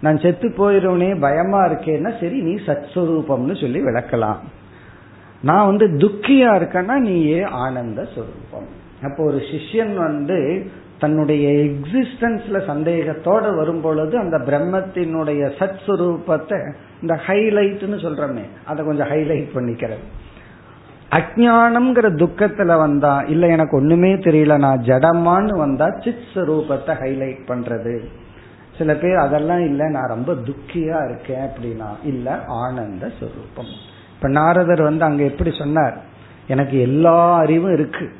[0.00, 4.40] நான் செத்து போயிருவனே பயமா இருக்கேன்னா சரி நீ சத்ஸ்வரூபம்னு சொல்லி விளக்கலாம்.
[5.42, 8.68] நான் வந்து துக்கியா இருக்கேன்னா நீயே ஆனந்த சுரூபம்
[9.02, 10.38] அப்போ ஒரு சிஷ்யன் வந்து
[10.98, 16.58] தன்னுடைய எக்ஸிஸ்டன்ஸ்ல சந்தேகத்தோட வரும் பொழுது அந்த பிரம்மத்தினுடைய சத் சுரூபத்தை
[17.02, 20.04] இந்த ஹைலைட்னு சொல்றமே அதை கொஞ்சம் ஹைலைட் பண்ணிக்கிறது.
[21.10, 28.00] அஜானம்ங்கிற துக்கத்துல வந்தா இல்ல எனக்கு ஒண்ணுமே தெரியல நான் ஜடமான்னு வந்தா சித் ஸ்வரூபத்தை ஹைலைட் பண்றது.
[28.78, 33.70] சில பேர் அதெல்லாம் இல்ல நான் ரொம்ப துக்கியா இருக்கேன் அப்படின்னா இல்ல ஆனந்த சுரூபம்
[34.14, 35.96] இப்ப நாரதர் வந்து அங்க எப்படி சொன்னார்
[36.46, 38.12] எனக்கு எல்லா அறிவும் இருக்கு.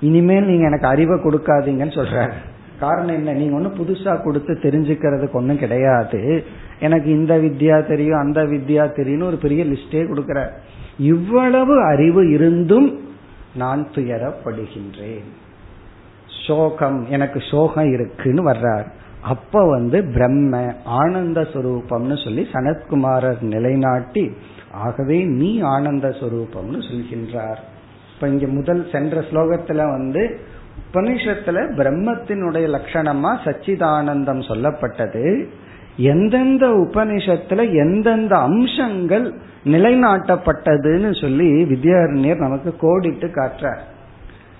[0.00, 2.32] இனிமேல் நீங்க எனக்கு அறிவை கொடுக்காதீங்கன்னு சொல்றாரு.
[2.80, 6.44] காரணம் என்ன நீங்க ஒன்னும் புதுசா கொடுத்து தெரிஞ்சுக்கிறதுக்கு ஒன்றும் கிடையாது.
[6.80, 10.50] எனக்கு இந்த வித்யா தெரியும் அந்த வித்யா தெரியும்னு ஒரு பெரிய லிஸ்டே கொடுக்குற
[10.98, 13.00] இவ்வளவு அறிவு இருந்தும்
[13.54, 15.28] நான் துயரப்படுகின்றேன்.
[16.46, 18.86] சோகம் எனக்கு சோகம் இருக்குன்னு வர்றார்.
[19.22, 24.30] அப்ப வந்து பிரம்ம ஆனந்த சுரூபம்னு சொல்லி சனத்குமாரர் நிலைநாட்டி
[24.70, 27.56] ஆகவே நீ ஆனந்த சுரூபம்னு சொல்கின்றார்.
[28.14, 30.40] இப்ப இங்க முதல் சென்ற ஸ்லோகத்துல வந்து
[30.92, 35.46] உபனிஷத்துல பிரம்மத்தினுடைய லட்சணமா சச்சிதானந்தம் சொல்லப்பட்டது.
[35.96, 39.34] எந்தெந்த உபனிஷத்துல எந்தெந்த அம்சங்கள்
[39.64, 43.78] நிலைநாட்டப்பட்டதுன்னு சொல்லி வித்யாரண்யர் நமக்கு கோடிட்டு காட்டுறார்.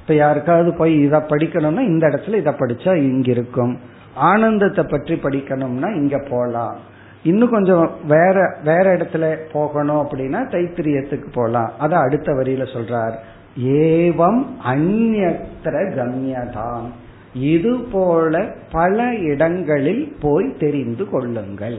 [0.00, 3.78] இப்ப யாருக்காவது போய் இதை படிக்கணும்னா இந்த இடத்துல இதை படிச்சா இங்க இருக்கும்.
[4.14, 6.76] ஆனந்தத்தை பற்றி படிக்கணும்னா இங்க போலாம்.
[7.22, 11.72] இன்னும் கொஞ்சம் வேற வேற இடத்துல போகணும் அப்படின்னா தைத்திரியத்துக்கு போலாம்.
[11.78, 13.14] அத அடுத்த வரியில சொல்றார்.
[13.62, 16.90] ஏவம் அந்நத்திர கம்யதாம்.
[17.34, 21.78] இது போல பல இடங்களில் போய் தெரிந்து கொள்ளுங்கள்.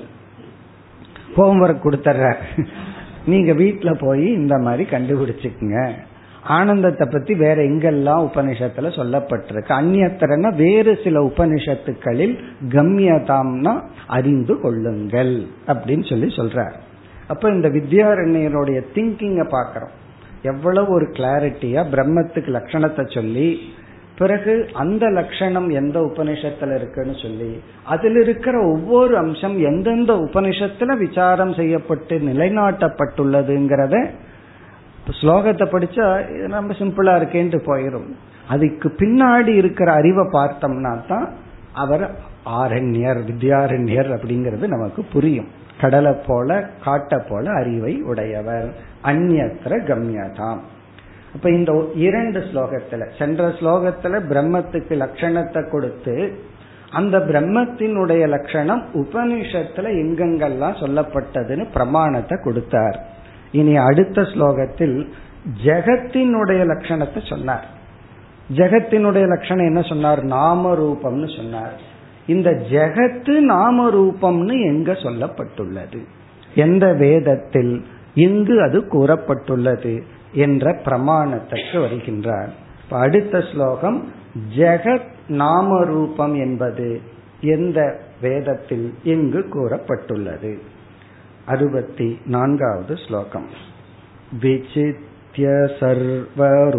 [1.38, 2.36] ஹோம்ஒர்க் கொடுத்துட்ற
[3.26, 5.91] நீங்க வீட்டுல போய் இந்த மாதிரி கண்டுபிடிச்சுக்குங்க.
[6.43, 9.72] ஆனந்தத்தை பத்தி வேற எங்கெல்லாம் உபனிஷத்துல சொல்லப்பட்டிருக்கு.
[9.82, 12.39] அந்நியத்திரன்னா வேறு சில உபனிஷத்துக்களில்
[12.70, 16.76] கம்யதாம்னா அறிந்து கொள்ளுங்கள் அப்படின்னு சொல்லி சொல்றார்.
[17.28, 19.93] அப்ப இந்த வித்யாரண்யருடைய திங்கிங்க பாக்கிறோம்
[20.41, 23.60] எவ்வளவு ஒரு கிளாரிட்டியா பிரம்மத்துக்கு லட்சணத்தை சொல்லி
[24.18, 32.18] பிறகு அந்த லட்சணம் எந்த உபனிஷத்துல இருக்குன்னு சொல்லி அதில் இருக்கிற ஒவ்வொரு அம்சம் எந்தெந்த உபனிஷத்துல விசாரம் செய்யப்பட்டு
[32.18, 34.09] நிலைநாட்டப்பட்டுள்ளதுங்கிறத
[35.22, 36.05] ஸ்லோகத்தை படிச்சா
[36.49, 38.09] ரொம்ப சிம்பிளா இருக்கேன்ட்டு போயிடும்
[38.49, 41.30] அதுக்கு பின்னாடி இருக்கிற அறிவை பார்த்தோம்னா தான்
[41.74, 42.11] அவர்
[42.45, 45.47] ஆரண்யர் வித்யாரண்யர் அப்படிங்கிறது நமக்கு புரியும்.
[45.82, 48.74] கடலை போல காட்டை போல அறிவை உடையவர்.
[49.03, 50.59] அந்நத்திர கம்யதாம்.
[51.36, 56.39] இப்ப இந்த இரண்டு ஸ்லோகத்துல சென்ற ஸ்லோகத்துல பிரம்மத்துக்கு லட்சணத்தை கொடுத்து
[56.91, 62.97] அந்த பிரம்மத்தினுடைய லட்சணம் உபனிஷத்துல எங்கெங்கெல்லாம் சொல்லப்பட்டதுன்னு பிரமாணத்தை கொடுத்தார்.
[63.51, 65.07] இனி அடுத்த ஸ்லோகத்தில்
[65.65, 67.65] ஜெகத்தினுடைய லட்சணத்தை சொன்னார்.
[68.55, 70.23] ஜெகத்தினுடைய லட்சணம் என்ன சொன்னார்?
[70.23, 71.73] நாம ரூபம்னு சொன்னார்.
[72.27, 75.99] இந்த ஜெகத்து நாம ரூபம்னு எங்க சொல்லப்பட்டுள்ளது?
[76.55, 80.01] எந்த வேதத்தில் இங்கு அது கூறப்பட்டுள்ளது?
[80.36, 82.49] என்ற பிரமாணத்திற்கு வருகின்றார்.
[82.89, 84.11] அடுத்த ஸ்லோகம்
[84.55, 87.01] ஜெகத் நாம ரூபம் என்பது
[87.41, 90.57] எந்த வேதத்தில் இங்கு கூறப்பட்டுள்ளது?
[91.45, 93.47] அறுபத்தி நான்காவது ஸ்லோகம்
[94.41, 95.47] விசித்திய
[95.79, 96.73] சர்வரூபாணி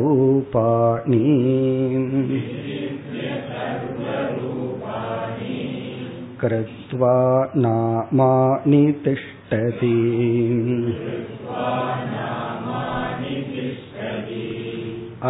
[6.41, 7.19] கிருத்வா
[7.55, 9.99] நாமானி திஷ்டதி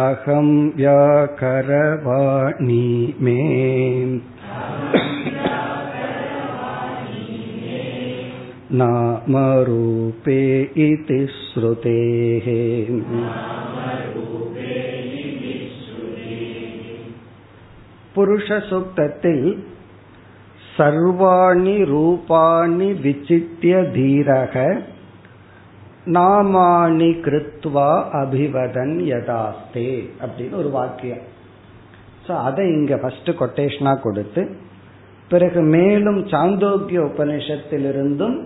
[0.00, 1.54] अहं व्याकरवाणि
[3.24, 3.38] मे
[8.72, 10.40] नामरूपे
[10.84, 12.46] इति श्रुतेः
[18.14, 19.46] புருஷ சுத்தத்தில்
[20.76, 24.54] சர்வாணி ரூபாணி விசித்திய தீரக
[26.15, 27.89] நாமானி கிருத்வா
[28.19, 29.91] அபிவதன் யதாஸ்தே
[30.23, 31.25] அப்படின்னு ஒரு வாக்கியம்.
[32.27, 34.43] ஸோ அதை இங்க ஃபர்ஸ்ட் கொட்டேஷனா கொடுத்து
[35.29, 38.37] பிறகு மேலும் சாந்தோக்கிய உபனிஷத்திலிருந்தும்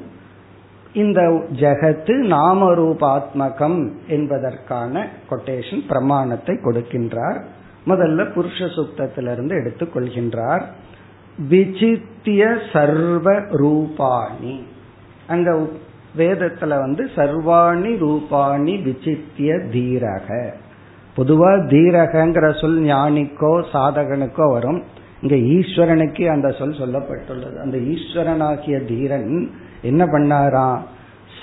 [0.94, 1.22] இந்த
[1.62, 7.40] ஜெகத்து நாமரூபாத்மகம் என்பதற்கான கொட்டேஷன் பிரமாணத்தை கொடுக்கின்றார்.
[7.88, 10.64] முதல்ல புருஷ சுத்தத்திலிருந்து எடுத்துக் கொள்கின்றார்.
[11.50, 12.42] விசித்திய
[12.74, 13.28] சர்வ
[13.62, 14.56] ரூபாணி
[15.28, 15.50] அங்க
[16.18, 20.52] வேதத்துல வந்து சர்வாணி ரூபாணி விசித்திய தீரக.
[21.18, 24.84] பொதுவா தீரகங்கிற சொல் ஞானிக்கோ சாதகனுக்கோ வரும்.
[25.22, 27.58] இங்க ஈஸ்வரனுக்கு அந்த சொல் சொல்லப்பட்டுள்ளது.
[27.62, 29.52] அந்த ஈஸ்வரனாகிய தீரன்
[29.82, 30.80] என்ன பண்ணாராம்?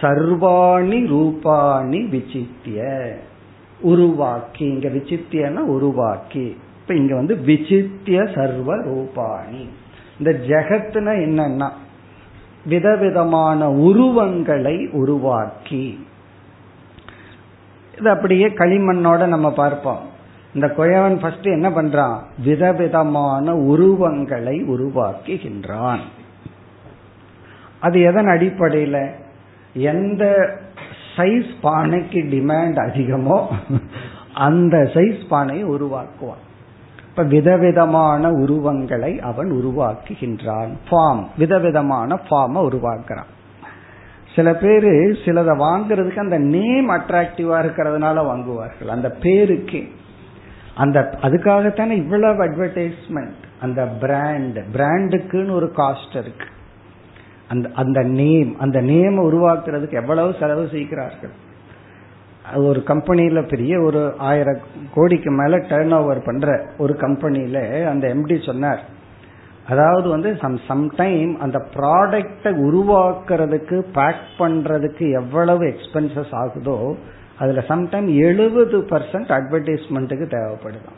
[0.00, 3.08] சர்வாணி ரூபாணி விசித்திய.
[3.80, 9.68] உருவாக்கி இங்க விசித்தியன உருவாக்கி இப்ப இங்க வந்து விசித்திய சர்வ ரூபாணி.
[10.18, 11.68] இந்த ஜெகத்துனா என்னன்னா
[12.68, 16.06] விதவிதமான உருவங்களை உருவாக்கி.
[17.98, 20.02] இது அப்படியே களிமண்ணோட நம்ம பார்ப்போம்.
[20.54, 22.18] இந்த குயவன் ஃபர்ஸ்ட் என்ன பண்றான்?
[22.44, 26.04] விதவிதமான உருவங்களை உருவாக்குகின்றான்.
[27.80, 29.02] அது எதன் அடிப்படையில்?
[29.72, 30.24] எந்த
[31.16, 33.38] சைஸ் பானைக்கு டிமாண்ட் அதிகமோ
[34.34, 36.44] அந்த சைஸ் பானையை உருவாக்குவான்.
[37.18, 40.70] இப்ப விதவிதமான உருவங்களை அவன் உருவாக்குகின்றான்.
[40.90, 43.26] ஃபார்ம் விதவிதமான ஃபார்மை உருவாக்குறான்.
[44.34, 48.86] சில பேரு சிலதை வாங்குறதுக்கு அந்த நேம் அட்ராக்டிவா இருக்கிறதுனால வாங்குவார்கள்.
[48.86, 49.88] அந்த பேருக்கு.
[50.74, 56.46] அந்த அதுக்காகத்தானே இவ்வளவு அட்வர்டைஸ்மெண்ட் அந்த பிராண்ட் பிராண்டுக்குன்னு ஒரு காஸ்ட் இருக்கு.
[57.48, 61.46] அந்த அந்த நேம் அந்த நேம் உருவாக்குறதுக்கு எவ்வளவு செலவு செய்கிறார்கள்?
[62.54, 64.58] ஒரு கம்பெனியில பெரிய ஒரு ஆயிரம்
[64.94, 68.82] கோடிக்கு மேல டேர்ன் ஓவர் பண்ற ஒரு கம்பெனியில அந்த எம்டி சொன்னார்.
[69.68, 76.94] அதாவது வந்து சம் சம்டைம் அந்த ப்ராடக்டை உருவாக்குறதுக்கு பேக் பண்றதுக்கு எவ்வளவு எக்ஸ்பென்சஸ் ஆகுதோ
[77.38, 80.96] அதுல சம்டைம் எழுபது பர்சன்ட் அட்வர்டைஸ்மெண்ட்டுக்கு தேவைப்படுதான்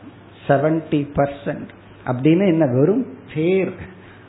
[0.48, 1.68] செவன்டி பர்சன்ட்
[2.06, 3.74] அப்படின்னு என்ன வெறும் பேர்.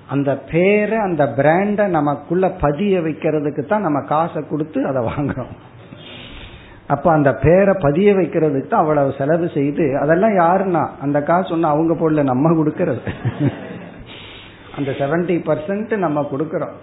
[0.10, 5.54] அந்த பேரை அந்த பிராண்டை நமக்குள்ள பதிய வைக்கிறதுக்கு தான் நம்ம காசை கொடுத்து அதை வாங்குறோம்.
[6.94, 11.94] அப்ப அந்த பேரை பதிய வைக்கிறதுக்கு தான் அவ்வளவு செலவு செய்து அதெல்லாம் யாருன்னா அந்த காசு ஒண்ணு அவங்க
[12.02, 13.02] பொருள் நம்ம கொடுக்கறது.
[14.78, 16.76] அந்த செவன்டி பர்சன்ட் நம்ம கொடுக்கறோம்.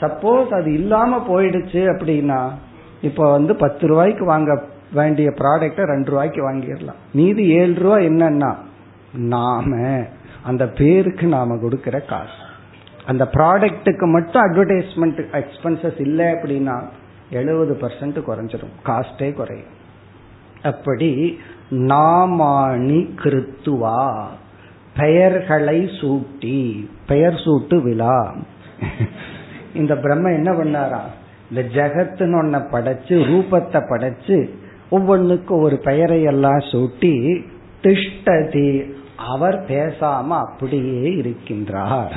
[0.00, 2.40] சப்போஸ் அது இல்லாம போயிடுச்சு அப்படின்னா
[3.08, 4.52] இப்ப வந்து பத்து ரூபாய்க்கு வாங்க
[4.98, 7.00] வேண்டிய ப்ராடக்டை ரெண்டு ரூபாய்க்கு வாங்கிடலாம்.
[7.18, 8.50] மீதி ஏழு ரூபா என்னன்னா
[9.34, 9.70] நாம
[10.50, 12.38] அந்த பேருக்கு நாம கொடுக்கிற காசு.
[13.10, 16.76] அந்த ப்ராடக்ட்டுக்கு மட்டும் அட்வர்டைஸ்மெண்ட் எக்ஸ்பென்சஸ் இல்லை அப்படின்னா
[17.30, 19.74] எழுபது பர்சன்ட் குறைஞ்சிடும் காஸ்டே குறையும்.
[20.62, 21.38] அப்படி
[21.70, 24.24] நாமாணி கிருத்துவா
[24.96, 28.34] பெயர்களை சூட்டி பெயர் சூட்டு விழா.
[29.74, 31.00] இந்த பிரம்ம என்ன பண்ணாரா?
[31.50, 34.50] இந்த ஜெகத்துன்னு ஒன்ன படைச்சு ரூபத்தை படைச்சு
[34.90, 37.44] ஒவ்வொன்றுக்கு ஒரு பெயரை எல்லாம் சூட்டி
[37.82, 42.16] திஷ்டதி அவர் பேசாம அப்படியே இருக்கின்றார்.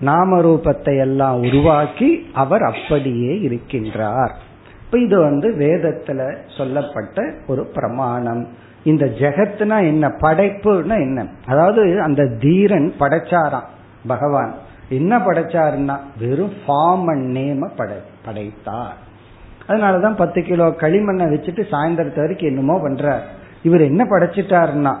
[0.00, 4.30] நாம ரூபத்தை எல்லாம் உருவாக்கி அவர் அப்படியே இருக்கின்றார்.
[4.84, 8.48] இப்ப இது வந்து வேதத்துல சொல்லப்பட்ட ஒரு பிரமாணம்.
[8.84, 11.26] இந்த ஜெகத்னா என்ன படைப்புனா என்ன?
[11.46, 13.64] அதாவது அந்த தீரன் படைச்சாராம்
[14.06, 14.54] பகவான்.
[14.88, 18.96] என்ன படைச்சாருன்னா வெறும் ஃபார்ம் அண்ட் நேம படை படைத்தார்.
[19.68, 23.22] அதனாலதான் பத்து கிலோ களிமண்ணை வச்சுட்டு சாயந்தரத்து வரைக்கும் என்னமோ பண்றார்.
[23.62, 24.96] இவர் என்ன படைச்சிட்டாருன்னா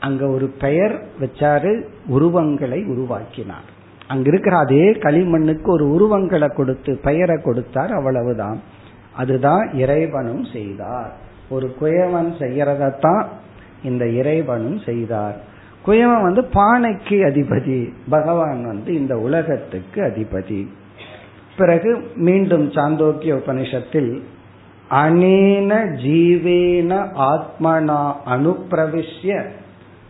[0.00, 3.74] அங்க ஒரு பெயர் வச்சாரு உருவங்களை உருவாக்கினார்.
[4.08, 8.60] அங்க இருக்கிற அதே களிமண்ணுக்கு ஒரு உருவங்களை கொடுத்து பெயரை கொடுத்தார் அவ்வளவுதான்.
[9.12, 11.16] அதுதான் இறைவனும் செய்தார்.
[11.48, 13.24] ஒரு குயவன் செய்யறதத்தான்
[13.82, 15.40] இந்த இறைவனும் செய்தார்.
[15.86, 20.66] குயவன் வந்து பானைக்கு அதிபதி பகவான் வந்து இந்த உலகத்துக்கு அதிபதி.
[21.56, 24.22] பிறகு மீண்டும் சாந்தோக்கிய உபனிஷத்தில்
[24.90, 29.46] அனேன ஜீவேன ஆத்மனா அனுப்பிரவிஷ்ய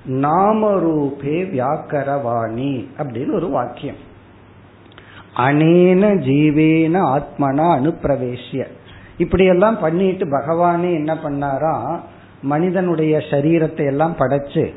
[0.08, 3.96] நாமரூபே வியாக்கரவாணி அப்படின்னு ஒரு வாக்கியம்.
[5.36, 8.64] அனேன ஜீவேன ஆத்மனா அனுப்பிரவேசிய.
[9.18, 11.98] இப்படியெல்லாம் பண்ணிட்டு பகவானே என்ன பண்ணாரா
[12.42, 14.74] மனிதனுடைய சரீரத்தை எல்லாம் படைச்சு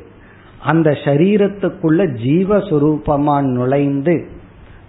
[0.64, 4.28] அந்த சரீரத்துக்குள்ள ஜீவஸ்வரூபமா நுழைந்து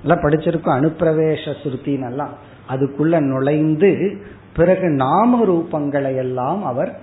[0.01, 2.29] எல்லாம் படிச்சிருக்கோம் அனுப்பிரவேச சுருத்தினெல்லாம்
[2.69, 4.17] அதுக்குள்ள நுழைந்து
[4.55, 6.99] பிறகு நாம ரூபங்களை எல்லாம் அவர்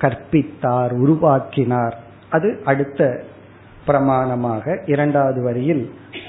[0.00, 2.02] கற்பித்தார் உருவாக்கினார்.
[2.34, 3.00] அது அடுத்த
[3.86, 5.84] பிரமாணமாக இரண்டாவது வரியில்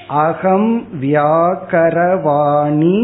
[0.08, 2.98] அகம் வியாக்கரவாணி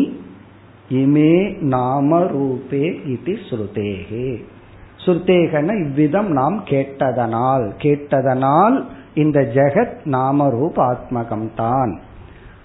[0.90, 1.34] இமே
[1.74, 4.28] நாம ரூபே இது ஸ்ருதேகே.
[5.04, 8.76] ஸ்ருதேகன இவ்விதம் நாம் கேட்டதனால் கேட்டதனால்
[9.14, 11.92] இந்த ஜெகத் நாம ரூப ஆத்மகம் தான்.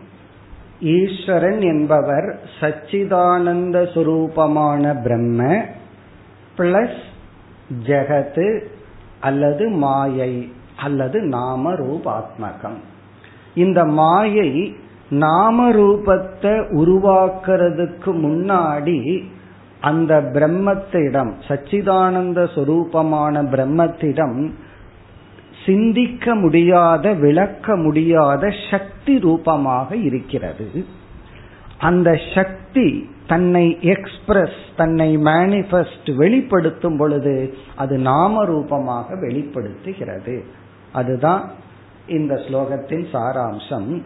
[0.93, 5.41] ஈஸ்வரன் என்பவர் சச்சிதானந்த சுரூபமான பிரம்ம
[6.57, 7.03] பிளஸ்
[7.83, 8.47] ஜெகத்து
[9.19, 12.79] அல்லது மாயை அல்லது நாம ரூபாத்மகம்
[13.55, 14.75] இந்த மாயை
[15.10, 19.24] நாம ரூபத்தை உருவாக்குறதுக்கு முன்னாடி
[19.80, 24.50] அந்த பிரம்மத்திடம் சச்சிதானந்த சுரூபமான பிரம்மத்திடம்
[25.66, 30.84] சிந்திக்க முடியாத விளக்க முடியாத சக்தி ரூபமாக இருக்கிறது.
[31.78, 40.44] அந்த சக்தி தன்னை எக்ஸ்பிரஸ் தன்னை மேனிஃபெஸ்ட் வெளிப்படுத்தும் பொழுது அது நாம ரூபமாக வெளிப்படுத்துகிறது.
[40.92, 41.50] அதுதான்
[42.06, 44.02] இந்த ஸ்லோகத்தின் சாராம்சம்.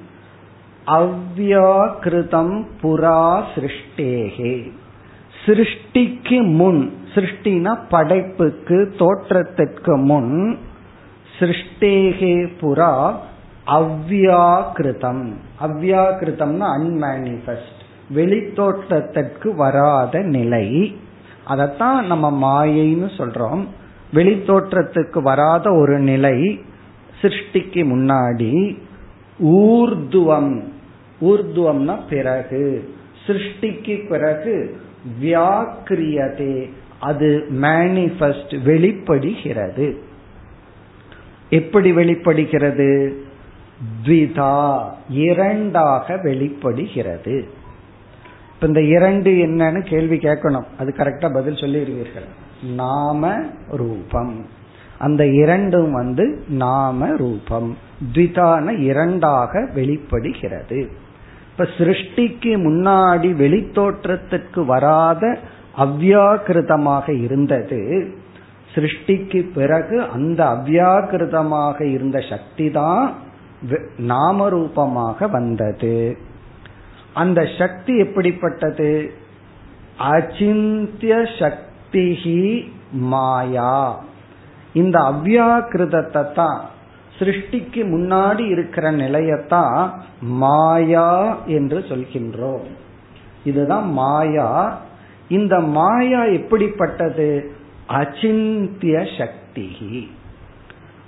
[0.86, 4.72] அவ்யாக்கிருதம் புறா சிருஷ்டேகே.
[5.46, 10.58] சிருஷ்டிக்கு முன் சிருஷ்டினா படைப்புக்கு தோற்றத்திற்கு முன்
[11.38, 13.14] சிருஷ்டேகே புறா
[13.66, 17.80] அவ்யாக்கிருதம் அவ்யாக்கிருதம்னா அன்மேனிஃபெஸ்ட்
[18.14, 20.96] வெளித்தோற்றத்திற்கு வராத நிலை.
[21.48, 23.64] அதத்தான் நம்ம மாயைன்னு சொல்றோம்.
[24.14, 26.60] வெளித்தோற்றத்துக்கு வராத ஒரு நிலை
[27.22, 28.76] சிருஷ்டிக்கு முன்னாடி
[29.40, 30.62] ஊர்துவம்.
[31.22, 32.94] ஊர்துவம்னா பிறகு
[33.26, 34.80] சிருஷ்டிக்கு பிறகு
[35.22, 36.70] வியாக்கிரியதே
[37.00, 40.02] அது மேனிஃபெஸ்ட் வெளிப்படுகிறது.
[41.50, 43.20] எப்படி வெளிப்படுகிறது?
[44.04, 47.48] த்விதா இரண்டாக வெளிப்படுகிறது.
[48.54, 50.64] இப்ப இந்த இரண்டு என்னன்னு கேள்வி கேட்கணும்.
[50.78, 52.26] அது கரெக்டா பதில் சொல்லிடுவீர்கள்.
[52.66, 54.46] நாம ரூபம்.
[54.98, 57.76] அந்த இரண்டும் வந்து நாம ரூபம்.
[58.12, 60.90] த்விதான இரண்டாக வெளிப்படுகிறது.
[61.52, 65.24] இப்ப சிருஷ்டிக்கு முன்னாடி வெளித்தோற்றத்திற்கு வராத
[65.76, 67.80] அவ்யாக்கிருதமாக இருந்தது.
[68.74, 73.04] சிருஷ்டிக்கு பிறகு அந்த அவ்யாக்கிருதமாக இருந்த சக்தி தான்
[74.06, 75.96] நாமரூபமாக வந்தது.
[77.14, 78.92] அந்த சக்தி எப்படிப்பட்டது?
[80.12, 82.42] அச்சிந்திய சக்திஹி
[83.12, 83.74] மாயா.
[84.74, 86.60] இந்த அவ்யாக்கிருதத்தை தான்
[87.18, 89.90] சிருஷ்டிக்கு முன்னாடி இருக்கிற நிலையத்தான்
[90.20, 92.66] மாயா என்று சொல்கின்றோம்.
[93.44, 94.80] இதுதான் மாயா.
[95.28, 97.52] இந்த மாயா எப்படிப்பட்டது?
[97.86, 100.10] அச்சிந்திய சக்தி.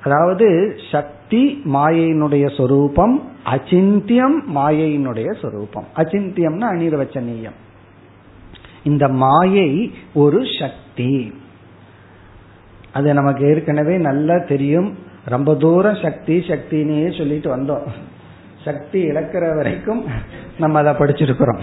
[0.02, 5.86] அதாவது சக்தி மாயையினுடைய சொரூபம் அச்சிந்தியம் மாயையினுடைய சொரூபம்.
[5.96, 7.58] அச்சிந்தியம்னா அனிர்வச்சனீயம்.
[8.82, 11.34] இந்த மாயை ஒரு சக்தி.
[12.92, 14.98] அது நமக்கு ஏற்கனவே நல்லா தெரியும்.
[15.24, 17.86] ரொம்ப தூரம் சக்தி சக்தினே சொல்லிட்டு வந்தோம்.
[18.64, 20.04] சக்தி இழக்கிற வரைக்கும்
[20.58, 21.60] நம்ம அதை படிச்சிருக்கிறோம்.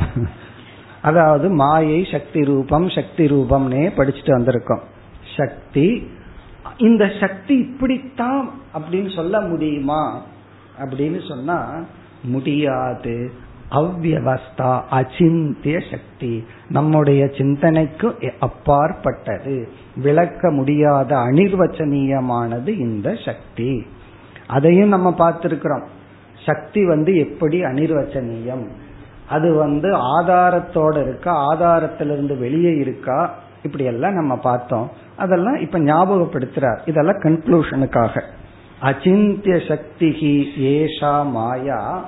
[1.02, 4.80] அதாவது மாயை சக்தி ரூபம் சக்தி ரூபம்னே படிச்சுட்டு வந்திருக்கோம்.
[5.38, 6.10] சக்தி
[6.78, 10.24] இந்த சக்தி இப்படித்தான் அப்படின்னு சொல்ல முடியுமா?
[10.80, 11.84] அப்படின்னு சொன்னா
[12.24, 13.32] முடியாது.
[13.72, 16.46] அவ்வவஸ்தா அச்சிந்திய சக்தி.
[16.70, 19.70] நம்முடைய சிந்தனைக்கு அப்பாற்பட்டது.
[19.96, 23.86] விளக்க முடியாத அனிர்வச்சனீயமானது இந்த சக்தி.
[24.48, 25.84] அதையும் நம்ம பார்த்திருக்கிறோம்.
[26.46, 28.68] சக்தி வந்து எப்படி அனிர்வச்சனீயம்?
[29.30, 31.56] அது வந்து ஆதாரத்தோட இருக்கா?
[31.56, 33.34] ஆதாரத்திலிருந்து வெளியே இருக்கா?
[33.64, 34.90] இப்படி எல்லாம் நம்ம பார்த்தோம்.
[35.18, 36.80] அதெல்லாம் இப்ப ஞாபகப்படுத்துறார்.
[36.86, 38.22] இதெல்லாம் கன்க்ளூஷனுக்காக
[38.82, 40.10] அச்சிந்திய சக்தி
[40.58, 42.06] ஏஷா மாயா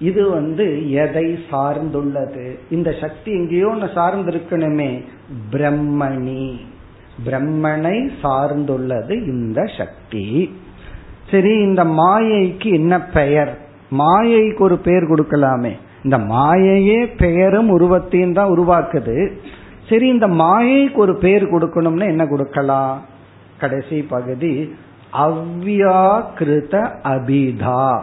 [0.00, 2.58] இது வந்து எதை சார்ந்துள்ளது?
[2.70, 5.04] இந்த சக்தி எங்கேயோ ஒன்று சார்ந்திருக்கணுமே
[5.52, 6.60] பிரம்மணி.
[7.26, 10.54] பிரம்மனை சார்ந்துள்ளது இந்த சக்தி.
[11.30, 13.58] சரி இந்த மாயைக்கு என்ன பெயர்?
[13.90, 15.72] மாயைக்கு ஒரு பெயர் கொடுக்கலாமே.
[16.04, 19.32] இந்த மாயையே பெயரும் உருவத்தையும் தான் உருவாக்குது.
[19.88, 23.02] சரி இந்த மாயைக்கு ஒரு பெயர் கொடுக்கணும்னா என்ன கொடுக்கலாம்?
[23.58, 24.74] கடைசி பகுதி
[25.12, 26.74] அவ்வியாக்கிருத
[27.04, 28.00] அபிதா.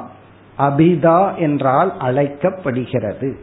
[0.58, 3.38] அபிதா என்றால் அழைக்கப்படுகிறது.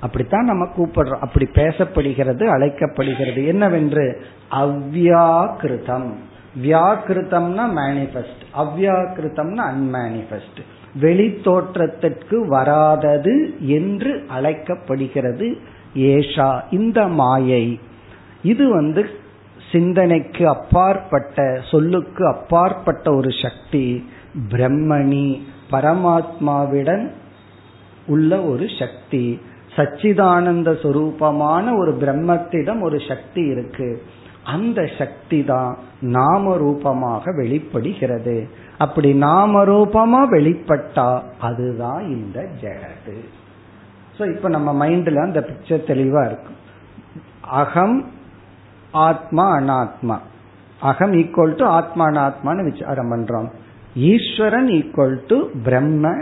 [0.00, 1.18] அப்படித்தான் நம்ம கூப்பிடுறோம்.
[1.18, 3.46] அப்படி பேசப்படுகிறது அழைக்கப்படுகிறது.
[3.46, 4.24] என்னவென்று?
[4.50, 6.12] அவ்வியாக்கிருதம்
[6.62, 10.60] வியாக்கிருத்தம்னா மேனிபெஸ்ட் அவ்வியாக்கிருத்தம்னா அன்மேனிபெஸ்ட்
[11.00, 15.56] வெளி தோற்றத்திற்கு வராதது என்று அழைக்கப்படுகிறது
[15.94, 17.80] ஏஷா இந்த மாயை.
[18.42, 19.08] இது வந்து
[19.72, 24.10] சிந்தனைக்கு அப்பாற்பட்ட சொல்லுக்கு அப்பாற்பட்ட ஒரு சக்தி
[24.50, 27.10] பிரம்மணி பரமாத்மாவிடன்
[28.06, 29.40] உள்ள ஒரு சக்தி.
[29.76, 34.02] சச்சிதானந்த சுரூபமான ஒரு பிரம்மத்திடம் ஒரு சக்தி இருக்கு.
[34.44, 38.48] அந்த சக்தி தான் நாம ரூபமாக வெளிப்படுகிறது.
[38.78, 43.16] அப்படி நாம ரூபமா வெளிப்பட்டா அதுதான் இந்த ஜெகத்து.
[44.18, 46.60] ஸோ இப்போ நம்ம மைண்ட்ல அந்த பிக்சர் தெளிவா இருக்கும்
[47.40, 48.04] அகம்
[48.92, 50.18] ஆத்மா அனாத்மா.
[50.80, 53.50] அகம் ஈக்குவல் டு ஆத்மா அனாத்மான்னு விசாரம் பண்றோம்.
[53.96, 56.14] ஈஸ்வரன் ஈக்குவல் டு பிரம்ம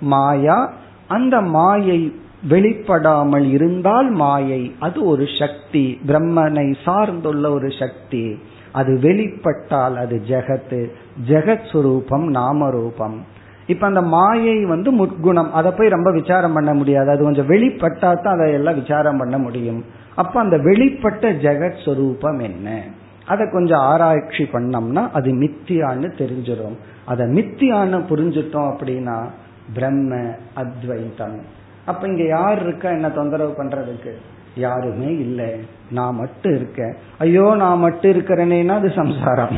[0.00, 0.72] மாயா.
[1.08, 2.12] அந்த மாயை
[2.50, 6.00] வெளிப்படாமல் இருந்தால் மாயை அது ஒரு சக்தி.
[6.06, 8.38] பிரம்மனை சார்ந்துள்ள ஒரு சக்தி.
[8.72, 10.90] அது வெளிப்பட்டால் அது ஜெகத்து.
[11.28, 13.24] ஜெகத் சுரூபம் நாம ரூபம்
[13.66, 15.50] இப்ப அந்த மாயை வந்து முற்குணம்.
[15.50, 17.10] அதை போய் ரொம்ப விசாரம் பண்ண முடியாது.
[17.10, 19.84] அது கொஞ்சம் வெளிப்பட்டா தான் அதை எல்லாம் விசாரம் பண்ண முடியும்.
[20.14, 22.82] அப்ப அந்த வெளிப்பட்ட ஜெகத் சுரூபம் என்ன?
[23.28, 26.76] அதை கொஞ்சம் ஆராய்ச்சி பண்ணோம்னா அது மித்தியான்னு தெரிஞ்சிடும்.
[27.04, 29.28] அதை மித்தியான்னு புரிஞ்சுட்டோம் அப்படின்னா
[29.74, 31.56] பிரம்ம அத்வைதம்
[31.86, 34.12] அப்ப இங்க யார் இருக்கா என்ன தொந்தரவு பண்றதுக்கு?
[34.56, 35.50] யாருமே இல்லை.
[35.90, 36.94] நான் மட்டும் இருக்கேன்.
[37.18, 39.56] ஐயோ நான் மட்டும் இருக்கிறேனேனா அது சம்சாரம்.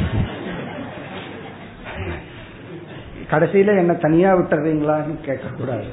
[3.31, 5.89] கடைசியில என்ன தனியா விட்டுறீங்களான்னு கேட்கக்கூடாது.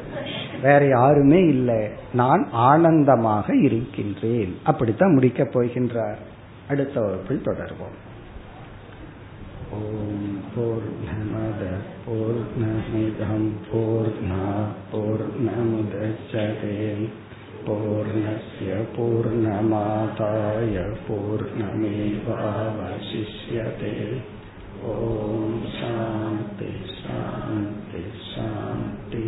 [0.62, 1.90] வேற யாருமே இல்லை.
[2.14, 4.58] நான் ஆனந்தமாக இருக்கின்றேன்.
[4.64, 6.18] அப்படித்தான் முடிக்க போகின்றார்.
[6.73, 7.99] அடுத்த வகுப்பில் தொடர்வோம்
[9.75, 9.83] ॐ
[10.55, 14.41] पूर्णमदः पूर्णमिदं पूर्णा
[14.91, 16.75] पूर्णमुदच्छते
[17.67, 20.77] पूर्णस्य पूर्णमादाय
[21.07, 21.95] पूर्णमेवावशिष्यते
[24.91, 29.25] ॐ शान्ति शान्ति शान्ति